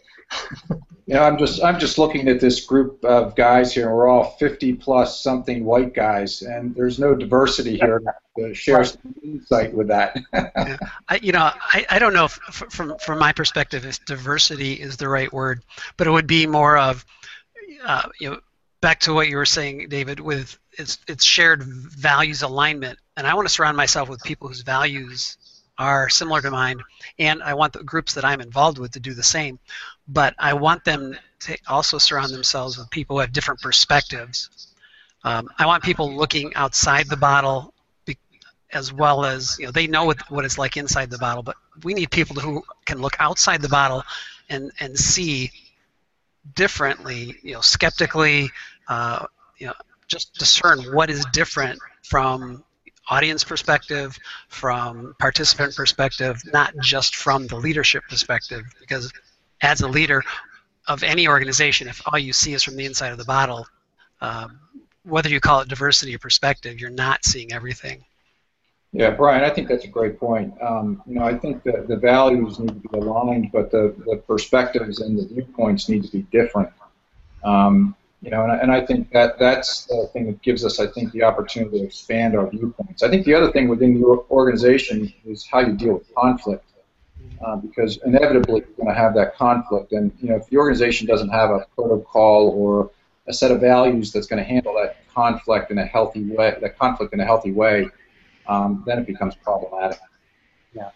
[1.07, 3.93] Know, I'm just I'm just looking at this group of guys here.
[3.93, 8.01] We're all 50 plus something white guys, and there's no diversity here
[8.37, 10.17] to share some insight with that.
[10.33, 10.77] yeah.
[11.07, 14.97] I, you know, I, I don't know if from from my perspective if diversity is
[14.97, 15.63] the right word,
[15.97, 17.05] but it would be more of
[17.83, 18.39] uh, you know
[18.81, 23.33] back to what you were saying, David, with its its shared values alignment, and I
[23.33, 25.37] want to surround myself with people whose values
[25.79, 26.79] are similar to mine,
[27.17, 29.59] and I want the groups that I'm involved with to do the same.
[30.09, 34.73] But I want them to also surround themselves with people who have different perspectives.
[35.23, 37.73] Um, I want people looking outside the bottle,
[38.71, 41.43] as well as you know they know what what it's like inside the bottle.
[41.43, 44.03] But we need people who can look outside the bottle
[44.49, 45.51] and and see
[46.55, 48.49] differently, you know, skeptically,
[48.87, 49.25] uh,
[49.57, 49.73] you know,
[50.07, 52.63] just discern what is different from
[53.09, 54.17] audience perspective,
[54.47, 58.63] from participant perspective, not just from the leadership perspective.
[58.79, 59.11] Because
[59.61, 60.23] as a leader
[60.87, 63.67] of any organization, if all you see is from the inside of the bottle,
[64.21, 64.59] um,
[65.03, 68.03] whether you call it diversity or perspective, you're not seeing everything.
[68.91, 70.53] Yeah, Brian, I think that's a great point.
[70.61, 74.17] Um, you know, I think that the values need to be aligned, but the, the
[74.17, 76.71] perspectives and the viewpoints need to be different.
[77.43, 80.79] Um, you know, and I, and I think that that's the thing that gives us,
[80.79, 83.03] I think, the opportunity to expand our viewpoints.
[83.03, 86.65] I think the other thing within your organization is how you deal with conflict,
[87.45, 89.91] uh, because inevitably you're going to have that conflict.
[89.91, 92.91] And you know, if the organization doesn't have a protocol or
[93.27, 96.77] a set of values that's going to handle that conflict in a healthy way, that
[96.77, 97.87] conflict in a healthy way,
[98.47, 99.99] um, then it becomes problematic.
[100.73, 100.89] Yeah.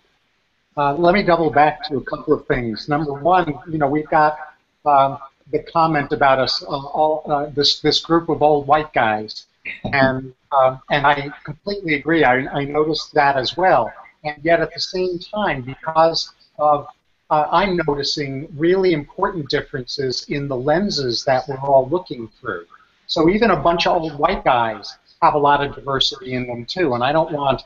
[0.76, 2.90] Uh, let me double back to a couple of things.
[2.90, 4.38] Number one, you know, we've got
[4.86, 5.20] um,
[5.52, 9.46] the comment about us uh, all uh, this this group of old white guys,
[9.84, 12.24] and um, and I completely agree.
[12.24, 13.94] I, I noticed that as well.
[14.24, 16.88] And yet at the same time, because of
[17.30, 22.66] uh, I'm noticing really important differences in the lenses that we're all looking through.
[23.08, 26.66] So even a bunch of old white guys have a lot of diversity in them
[26.66, 26.94] too.
[26.94, 27.64] And I don't want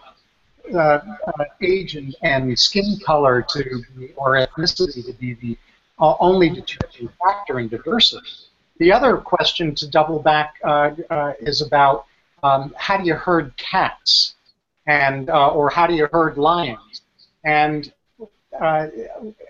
[0.74, 5.58] uh, uh, age and, and, skin color to be, or ethnicity to be the
[6.00, 8.28] uh, only determining factor in diversity.
[8.80, 12.06] The other question to double back uh, uh, is about
[12.44, 14.36] um, how do you herd cats,
[14.88, 17.02] and uh, or how do you herd lions?
[17.44, 17.92] And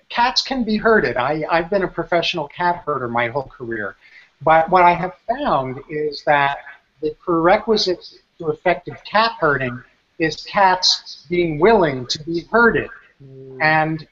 [0.09, 1.17] cats can be herded.
[1.17, 3.95] I, I've been a professional cat herder my whole career.
[4.41, 6.57] But what I have found is that
[7.01, 8.05] the prerequisite
[8.37, 9.81] to effective cat herding
[10.19, 12.89] is cats being willing to be herded.
[13.23, 13.61] Mm.
[13.61, 14.07] And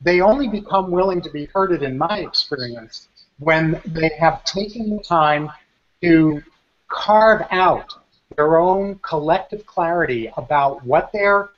[0.00, 5.02] they only become willing to be herded, in my experience, when they have taken the
[5.02, 5.50] time
[6.02, 6.42] to
[6.88, 7.92] carve out
[8.40, 11.50] their own collective clarity about what their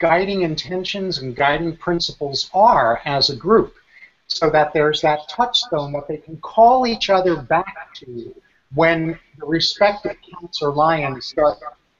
[0.00, 3.72] guiding intentions and guiding principles are as a group
[4.26, 8.34] so that there's that touchstone that they can call each other back to
[8.74, 11.56] when the respective cats or lions start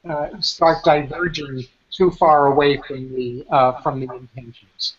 [0.07, 4.99] uh, start diverging too far away from the uh, from the intentions.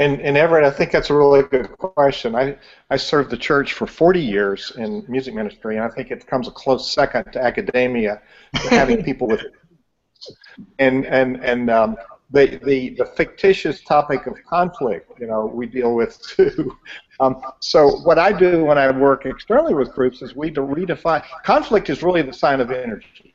[0.00, 2.36] And, and Everett, I think that's a really good question.
[2.36, 2.56] I,
[2.90, 6.46] I served the church for 40 years in music ministry, and I think it comes
[6.46, 8.22] a close second to academia,
[8.54, 9.44] to having people with,
[10.78, 11.96] and and and um,
[12.30, 16.76] the, the the fictitious topic of conflict, you know, we deal with too.
[17.18, 21.90] Um, so what I do when I work externally with groups is we redefine conflict
[21.90, 23.34] is really the sign of energy,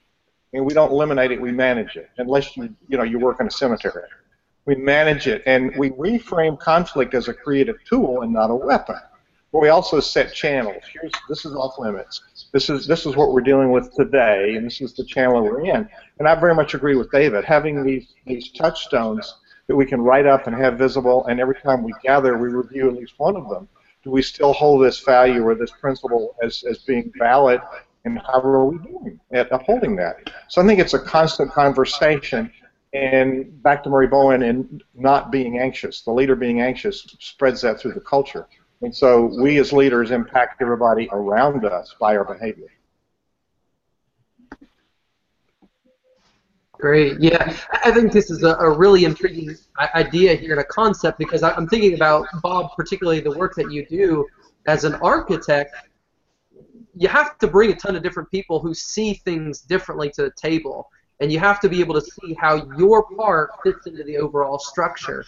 [0.53, 2.09] and we don't eliminate it, we manage it.
[2.17, 4.03] Unless you you know you work in a cemetery,
[4.65, 8.95] we manage it and we reframe conflict as a creative tool and not a weapon.
[9.51, 10.83] but we also set channels.
[10.91, 12.47] Here's this is off limits.
[12.53, 15.65] This is this is what we're dealing with today, and this is the channel we're
[15.65, 15.87] in.
[16.19, 17.43] And I very much agree with David.
[17.45, 19.35] Having these these touchstones
[19.67, 22.89] that we can write up and have visible, and every time we gather, we review
[22.89, 23.67] at least one of them.
[24.03, 27.61] Do we still hold this value or this principle as, as being valid,
[28.03, 30.29] and how are we doing at upholding that?
[30.49, 32.51] So I think it's a constant conversation
[32.93, 36.01] and back to Murray Bowen and not being anxious.
[36.01, 38.47] The leader being anxious spreads that through the culture.
[38.81, 42.67] And so we as leaders impact everybody around us by our behavior.
[46.73, 47.17] Great.
[47.19, 49.55] Yeah, I think this is a, a, really intriguing
[49.95, 53.85] idea here and a concept because I'm thinking about, Bob, particularly the work that you
[53.85, 54.27] do
[54.67, 55.73] as an architect.
[56.97, 60.31] You have to bring a ton of different people who see things differently to the
[60.31, 60.89] table
[61.23, 64.59] and you have to be able to see how your part fits into the overall
[64.59, 65.25] structure.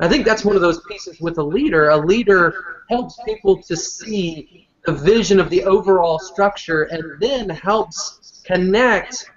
[0.00, 1.90] I think that's one of those pieces with a leader.
[1.90, 8.42] A leader helps people to see the vision of the overall structure and then helps
[8.46, 9.30] connect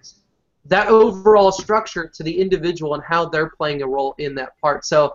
[0.63, 4.85] that overall structure to the individual and how they're playing a role in that part.
[4.85, 5.13] So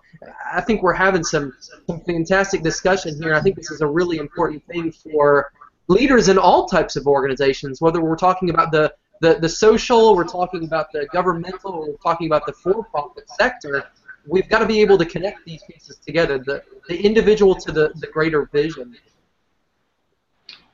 [0.52, 1.54] I think we're having some,
[1.86, 3.34] some fantastic discussion here.
[3.34, 5.52] I think this is a really important thing for
[5.88, 8.92] leaders in all types of organizations, whether we're talking about the
[9.22, 13.84] the, the social, we're talking about the governmental, we're talking about the for-profit sector.
[14.26, 17.92] We've got to be able to connect these pieces together, the, the individual to the,
[17.94, 18.96] the greater vision.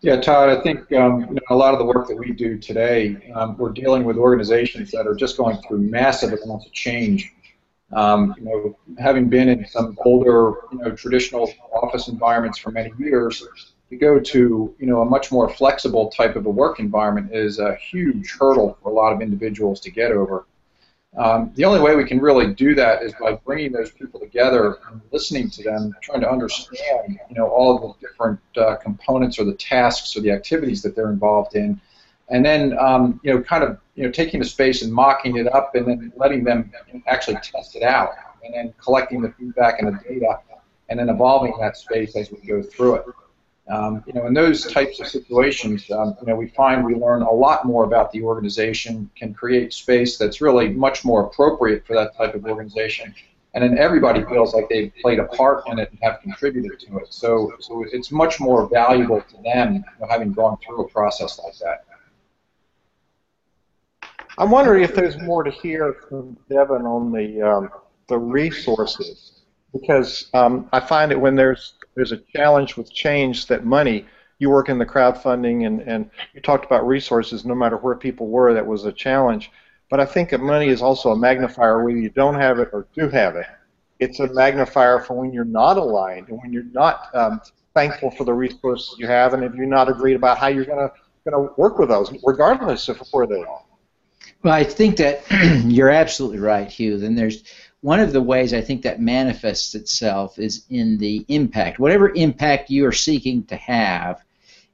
[0.00, 2.56] Yeah, Todd, I think um, you know, a lot of the work that we do
[2.56, 7.34] today, um, we're dealing with organizations that are just going through massive amounts of change.
[7.92, 12.92] Um, you know, having been in some older, you know, traditional office environments for many
[12.98, 13.44] years,
[13.90, 17.58] to go to you know a much more flexible type of a work environment is
[17.58, 20.46] a huge hurdle for a lot of individuals to get over.
[21.16, 24.78] Um, the only way we can really do that is by bringing those people together
[24.90, 29.38] and listening to them, trying to understand you know all of the different uh, components
[29.38, 31.80] or the tasks or the activities that they're involved in,
[32.28, 35.52] and then um, you know kind of you know taking the space and mocking it
[35.52, 36.70] up and then letting them
[37.06, 38.10] actually test it out
[38.44, 40.38] and then collecting the feedback and the data
[40.88, 43.04] and then evolving that space as we go through it.
[43.70, 47.22] Um, you know, in those types of situations, um, you know, we find we learn
[47.22, 51.94] a lot more about the organization, can create space that's really much more appropriate for
[51.94, 53.14] that type of organization,
[53.52, 56.98] and then everybody feels like they've played a part in it and have contributed to
[56.98, 57.12] it.
[57.12, 61.38] So, so it's much more valuable to them you know, having gone through a process
[61.42, 61.84] like that.
[64.38, 67.70] I'm wondering if there's more to hear from Devin on the um,
[68.06, 69.42] the resources,
[69.72, 74.06] because um, I find that when there's there's a challenge with change that money.
[74.38, 77.44] You work in the crowdfunding, and, and you talked about resources.
[77.44, 79.50] No matter where people were, that was a challenge.
[79.90, 82.86] But I think that money is also a magnifier whether you don't have it or
[82.94, 83.46] do have it.
[83.98, 87.40] It's a magnifier for when you're not aligned and when you're not um,
[87.74, 90.88] thankful for the resources you have, and if you're not agreed about how you're going
[90.88, 90.92] to
[91.28, 93.62] going to work with those, regardless of where they are.
[94.44, 95.24] Well, I think that
[95.64, 96.96] you're absolutely right, Hugh.
[96.96, 97.42] Then there's
[97.80, 101.78] one of the ways I think that manifests itself is in the impact.
[101.78, 104.22] Whatever impact you are seeking to have,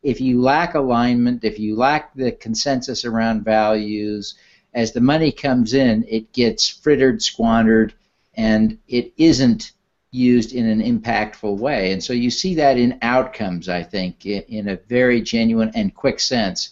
[0.03, 4.35] if you lack alignment, if you lack the consensus around values,
[4.75, 7.95] as the money comes in, it gets frittered, squandered,
[8.37, 9.73] and it isn't
[10.11, 11.93] used in an impactful way.
[11.93, 16.21] And so you see that in outcomes, I think, in, a very genuine and quick
[16.21, 16.71] sense.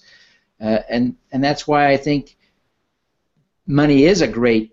[0.61, 2.37] Uh, and, and that's why I think
[3.67, 4.72] money is a great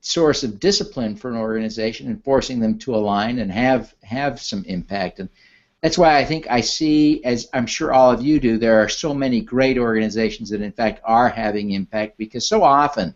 [0.00, 4.64] source of discipline for an organization and forcing them to align and have have some
[4.64, 5.20] impact.
[5.20, 5.28] And
[5.82, 8.88] that's why I think I see, as I'm sure all of you do, there are
[8.88, 13.14] so many great organizations that in fact are having impact because so often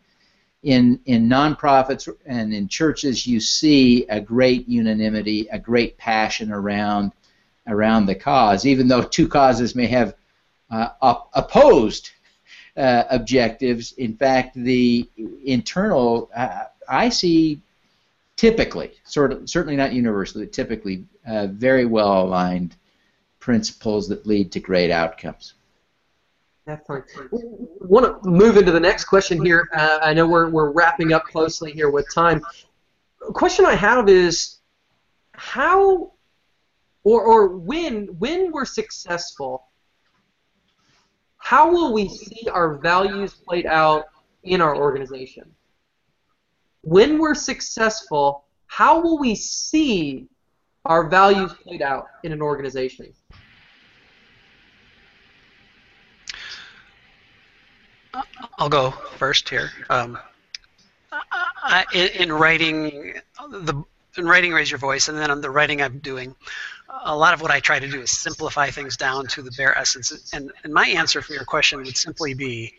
[0.62, 7.12] in in nonprofits and in churches you see a great unanimity, a great passion around
[7.66, 10.14] around the cause, even though two causes may have
[10.70, 10.88] uh,
[11.34, 12.10] opposed
[12.76, 13.92] uh, objectives.
[13.92, 15.08] In fact, the
[15.44, 17.60] internal, uh, I see
[18.36, 22.76] typically, sort of, certainly not universally, typically uh, very well aligned
[23.40, 25.54] principles that lead to great outcomes.
[26.66, 27.26] Definitely.
[27.80, 29.68] Want to move into the next question here.
[29.74, 32.40] Uh, I know we're, we're wrapping up closely here with time.
[33.28, 34.58] A question I have is
[35.32, 36.12] how
[37.04, 39.64] or, or when when we're successful
[41.42, 44.04] how will we see our values played out
[44.44, 45.50] in our organization?
[46.82, 50.28] When we're successful, how will we see
[50.84, 53.12] our values played out in an organization?
[58.58, 59.72] I'll go first here.
[59.90, 60.16] Um,
[61.10, 63.14] I, in, in, writing
[63.50, 63.82] the
[64.18, 66.34] in writing raise your voice, and then on the writing I'm doing,
[67.04, 69.76] a lot of what I try to do is simplify things down to the bare
[69.76, 70.32] essence.
[70.32, 72.74] And, and my answer for your question would simply be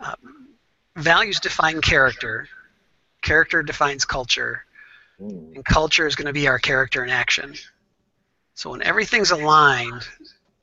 [0.00, 0.16] uh,
[0.96, 2.48] values define character,
[3.22, 4.64] character defines culture,
[5.18, 7.54] and culture is going to be our character in action.
[8.54, 10.06] So when everything's aligned,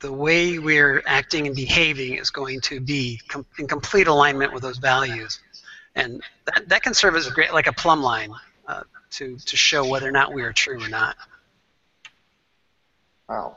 [0.00, 4.62] the way we're acting and behaving is going to be com- in complete alignment with
[4.62, 5.40] those values.
[5.94, 8.32] And that, that can serve as a great, like a plumb line
[8.66, 8.82] uh,
[9.16, 11.16] to, to show whether or not we are true or not.
[13.28, 13.56] Wow.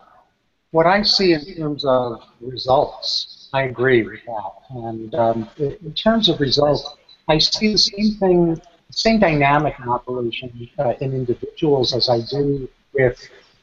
[0.71, 4.51] What I see in terms of results, I agree with that.
[4.69, 6.87] And um, in terms of results,
[7.27, 12.69] I see the same thing, same dynamic in operation uh, in individuals as I do
[12.93, 13.17] with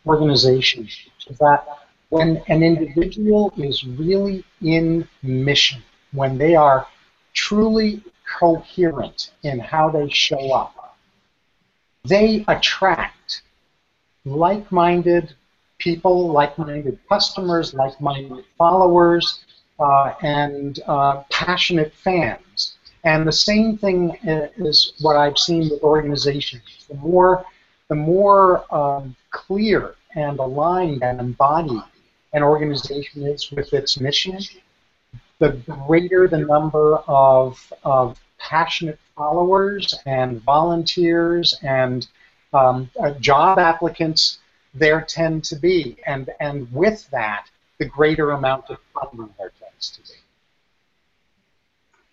[0.06, 0.96] organizations.
[1.38, 1.64] That
[2.08, 5.82] when an individual is really in mission,
[6.12, 6.86] when they are
[7.32, 8.02] truly
[8.38, 10.83] coherent in how they show up,
[12.04, 13.42] they attract
[14.24, 15.34] like-minded
[15.78, 19.44] people, like-minded customers, like-minded followers,
[19.78, 22.76] uh, and uh, passionate fans.
[23.04, 26.86] And the same thing is what I've seen with organizations.
[26.88, 27.44] The more,
[27.88, 31.82] the more um, clear and aligned and embodied
[32.32, 34.38] an organization is with its mission,
[35.38, 35.50] the
[35.86, 42.06] greater the number of, of passionate followers and volunteers and
[42.52, 44.38] um, uh, job applicants
[44.74, 45.96] there tend to be.
[46.06, 47.46] And, and with that,
[47.78, 50.18] the greater amount of funding there tends to be.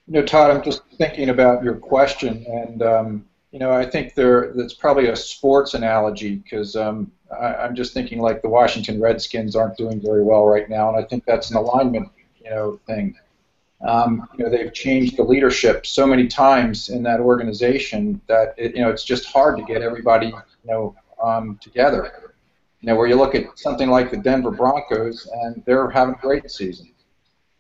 [0.08, 4.14] You know, Todd, I'm just thinking about your question, and um, you know, I think
[4.14, 9.56] there that's probably a sports analogy because um, I'm just thinking like the Washington Redskins
[9.56, 12.10] aren't doing very well right now, and I think that's an alignment,
[12.44, 13.16] you know, thing.
[13.88, 18.76] Um, you know, they've changed the leadership so many times in that organization that it,
[18.76, 22.34] you know it's just hard to get everybody, you know, um, together.
[22.82, 26.18] You know, where you look at something like the Denver Broncos, and they're having a
[26.18, 26.92] great season.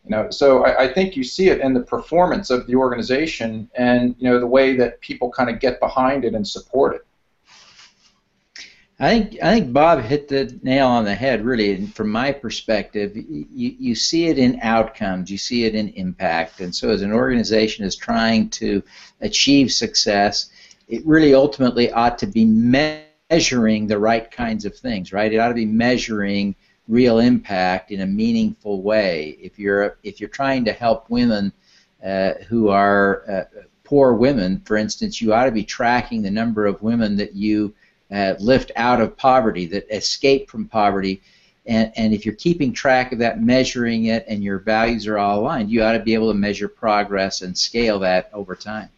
[0.03, 3.69] You know, so I, I think you see it in the performance of the organization,
[3.75, 7.05] and you know the way that people kind of get behind it and support it.
[9.01, 11.43] I think I think Bob hit the nail on the head.
[11.43, 16.59] Really, from my perspective, you, you see it in outcomes, you see it in impact,
[16.59, 18.83] and so as an organization is trying to
[19.21, 20.51] achieve success,
[20.87, 25.33] it really ultimately ought to be measuring the right kinds of things, right?
[25.33, 26.55] It ought to be measuring
[26.87, 29.35] real impact in a meaningful way.
[29.41, 31.51] If you're if you're trying to help women
[32.05, 36.67] uh, who are uh, poor women, for instance, you ought to be tracking the number
[36.67, 37.73] of women that you
[38.11, 41.21] uh, lift out of poverty, that escape from poverty.
[41.65, 45.39] And, and if you're keeping track of that, measuring it, and your values are all
[45.39, 48.89] aligned, you ought to be able to measure progress and scale that over time.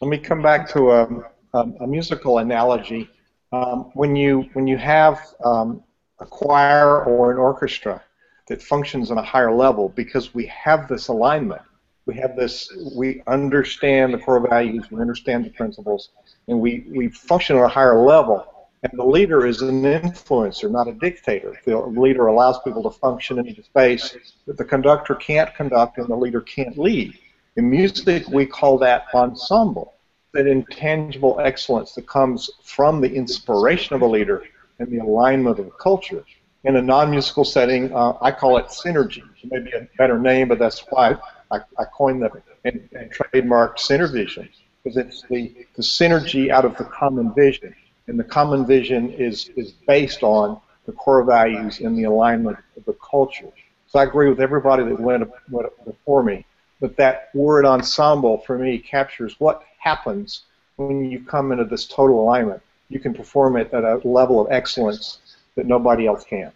[0.00, 3.08] Let me come back to um, um, a musical analogy.
[3.52, 5.82] Um, when you when you have um,
[6.18, 8.02] a choir or an orchestra
[8.48, 11.62] that functions on a higher level, because we have this alignment,
[12.06, 16.10] we have this, we understand the core values, we understand the principles,
[16.48, 18.46] and we, we function at a higher level.
[18.82, 21.58] And the leader is an influencer, not a dictator.
[21.64, 24.14] The leader allows people to function in a space
[24.46, 27.18] that the conductor can't conduct and the leader can't lead.
[27.56, 29.94] In music, we call that ensemble
[30.34, 34.42] that intangible excellence that comes from the inspiration of a leader
[34.80, 36.24] and the alignment of a culture.
[36.64, 39.22] In a non-musical setting, uh, I call it synergy.
[39.42, 41.16] It may be a better name, but that's why
[41.54, 42.30] I, I coined the
[42.64, 44.48] and, and trademarked SynerVision
[44.82, 47.74] because it's the, the synergy out of the common vision,
[48.06, 52.84] and the common vision is is based on the core values and the alignment of
[52.84, 53.50] the culture.
[53.86, 56.44] So I agree with everybody that went, went before me,
[56.80, 60.42] but that word ensemble for me captures what happens
[60.76, 62.60] when you come into this total alignment.
[62.88, 66.52] You can perform it at a level of excellence that nobody else can.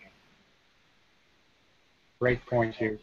[2.18, 2.98] Great point, Hugh.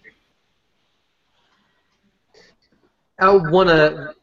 [3.20, 4.14] I want to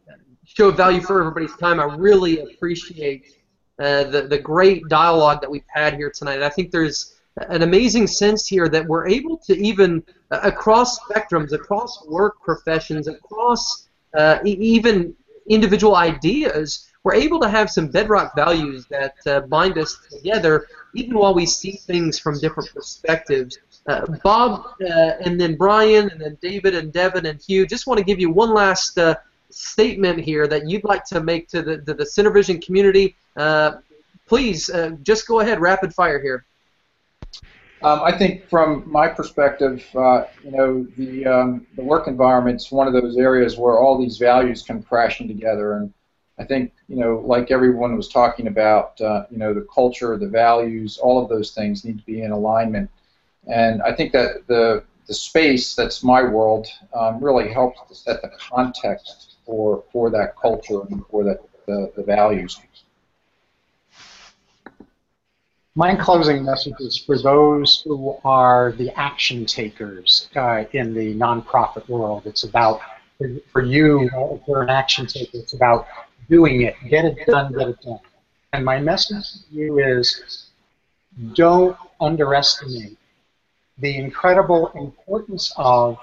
[0.45, 1.80] show value for everybody's time.
[1.80, 3.38] I really appreciate
[3.78, 6.43] uh, the, the great dialogue that we've had here tonight.
[6.43, 11.53] I think there's an amazing sense here that we're able to even uh, across spectrums,
[11.53, 15.14] across work professions, across uh, even
[15.49, 21.18] individual ideas, we're able to have some bedrock values that uh, bind us together, even
[21.18, 23.59] while we see things from different perspectives.
[23.87, 27.99] Uh, Bob, uh, and then Brian, and then David, and Devin, and Hugh, just want
[27.99, 29.16] to give you one last uh,
[29.51, 33.16] statement here that you'd like to make to the, to the SynerVision community.
[33.37, 33.78] Uh,
[34.26, 36.45] please, uh, just go ahead, rapid fire here.
[37.83, 42.87] Um, I think from my perspective, you know, the, um, the work environment is one
[42.87, 45.72] of those areas where all these values come crashing together.
[45.72, 45.93] And,
[46.39, 48.95] I think you know, like everyone was talking about,
[49.30, 52.91] you know, the culture, the values, all of those things need to be in alignment.
[53.47, 58.22] And I think that the the space that's my world um, really helps to set
[58.22, 62.61] the context for for that culture and for that the, the values.
[65.74, 71.88] My closing message is for those who are the action takers uh, in the nonprofit
[71.88, 72.26] world.
[72.26, 72.82] It's about,
[73.51, 75.86] for you, if you're an action taker, it's about
[76.28, 76.74] doing it.
[76.90, 78.01] Get it done, get it done.
[78.53, 80.51] And my message to you is
[81.32, 82.99] don't underestimate
[83.79, 85.99] the incredible importance of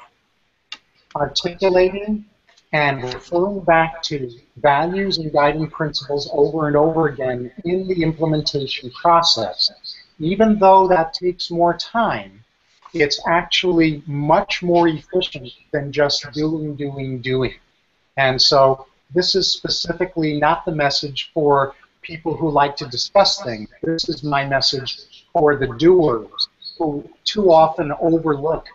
[1.15, 2.25] articulating
[2.71, 8.91] and referring back to values and guiding principles over and over again in the implementation
[8.91, 9.71] process.
[10.19, 12.43] Even though that takes more time,
[12.93, 17.53] it's actually much more efficient than just doing, doing, doing.
[18.17, 23.69] And so this is specifically not the message for people who like to discuss things.
[23.81, 26.49] This is my message for the doers
[26.79, 28.65] who too often overlook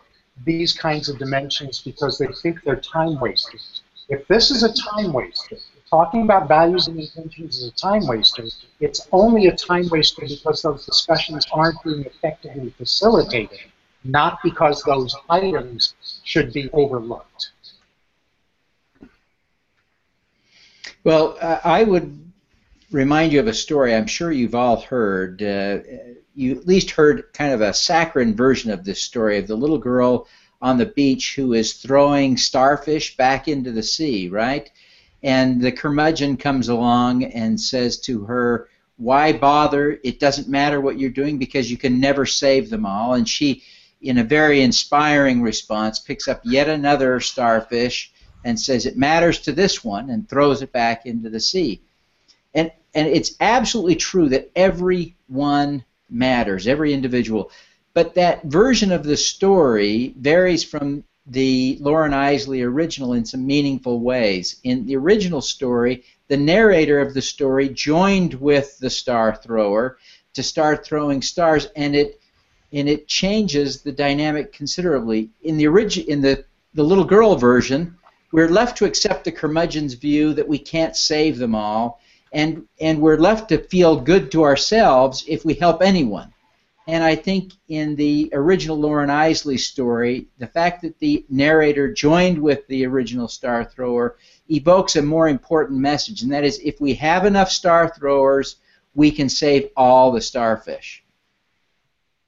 [0.44, 3.82] these kinds of dimensions because they think they're time wasters.
[4.09, 5.57] If this is a time waster,
[5.88, 8.44] talking about values and intentions is a time waster,
[8.80, 13.59] it's only a time waster because those discussions aren't being effectively facilitated,
[14.05, 15.94] not because those items
[16.24, 17.52] should be overlooked.
[21.02, 22.32] Well, I would
[22.90, 25.42] remind you of a story I'm sure you've all heard.
[25.42, 25.78] Uh,
[26.35, 29.78] you at least heard kind of a saccharine version of this story of the little
[29.78, 30.26] girl
[30.61, 34.70] on the beach who is throwing starfish back into the sea, right?
[35.22, 39.99] And the curmudgeon comes along and says to her, Why bother?
[40.03, 43.14] It doesn't matter what you're doing because you can never save them all.
[43.14, 43.62] And she,
[44.03, 48.12] in a very inspiring response, picks up yet another starfish
[48.45, 51.80] and says, It matters to this one, and throws it back into the sea.
[52.53, 57.50] And, and it's absolutely true that everyone matters, every individual.
[57.92, 64.00] But that version of the story varies from the Loren Eiseley original in some meaningful
[64.00, 64.56] ways.
[64.62, 69.98] In the original story, the narrator of the story joined with the star thrower
[70.34, 72.20] to start throwing stars, and it
[72.72, 75.30] and it changes the dynamic considerably.
[75.42, 76.44] In the origi- in the
[76.74, 77.96] the little girl version,
[78.32, 82.00] we're left to accept the curmudgeon's view that we can't save them all,
[82.35, 86.32] and and we're left to feel good to ourselves if we help anyone.
[86.87, 92.39] And I think in the original Loren Eiseley story, the fact that the narrator joined
[92.39, 94.18] with the original star thrower
[94.51, 98.57] evokes a more important message, and that is if we have enough star throwers,
[98.95, 101.03] we can save all the starfish.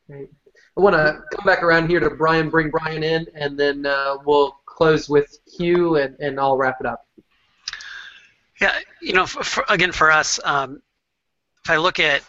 [0.06, 0.30] Great.
[0.78, 4.16] I want to come back around here to Brian, bring Brian in, and then uh,
[4.24, 7.06] we'll close with Hugh, and, and I'll wrap it up.
[8.60, 10.80] Yeah, you know, for, again, for us, um,
[11.64, 12.22] if I look at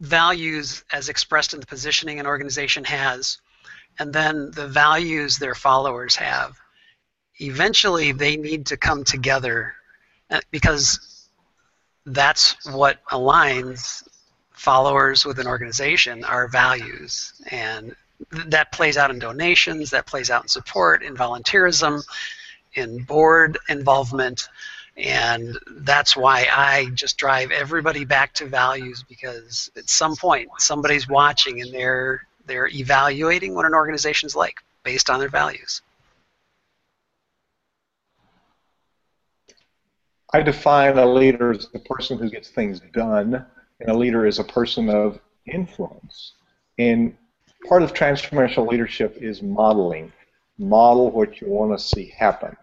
[0.00, 3.38] values as expressed in the positioning an organization has,
[3.98, 6.56] and then the values their followers have,
[7.40, 9.74] eventually they need to come together
[10.30, 11.28] uh, because
[12.06, 14.06] that's what aligns
[14.52, 17.34] followers with an organization are values.
[17.50, 17.94] And
[18.30, 22.02] that plays out in donations that plays out in support in volunteerism
[22.74, 24.48] in board involvement
[24.96, 31.08] and that's why I just drive everybody back to values because at some point somebody's
[31.08, 35.80] watching and they're they're evaluating what an organization's like based on their values.
[40.34, 43.44] I define a leader as a person who gets things done,
[43.80, 46.32] and a leader is a person of influence.
[46.78, 47.16] And
[47.68, 50.10] part of transformational leadership is modeling.
[50.58, 52.56] Model what you want to see happen.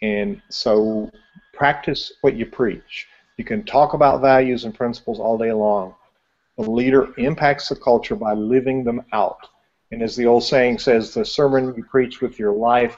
[0.00, 1.10] And so
[1.52, 3.06] practice what you preach.
[3.36, 5.94] You can talk about values and principles all day long.
[6.58, 9.38] The leader impacts the culture by living them out.
[9.90, 12.96] And as the old saying says, the sermon you preach with your life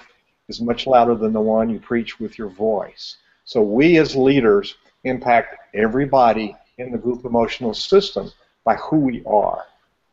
[0.48, 3.16] is much louder than the one you preach with your voice.
[3.44, 8.30] So we as leaders impact everybody in the group emotional system
[8.64, 9.64] by who we are.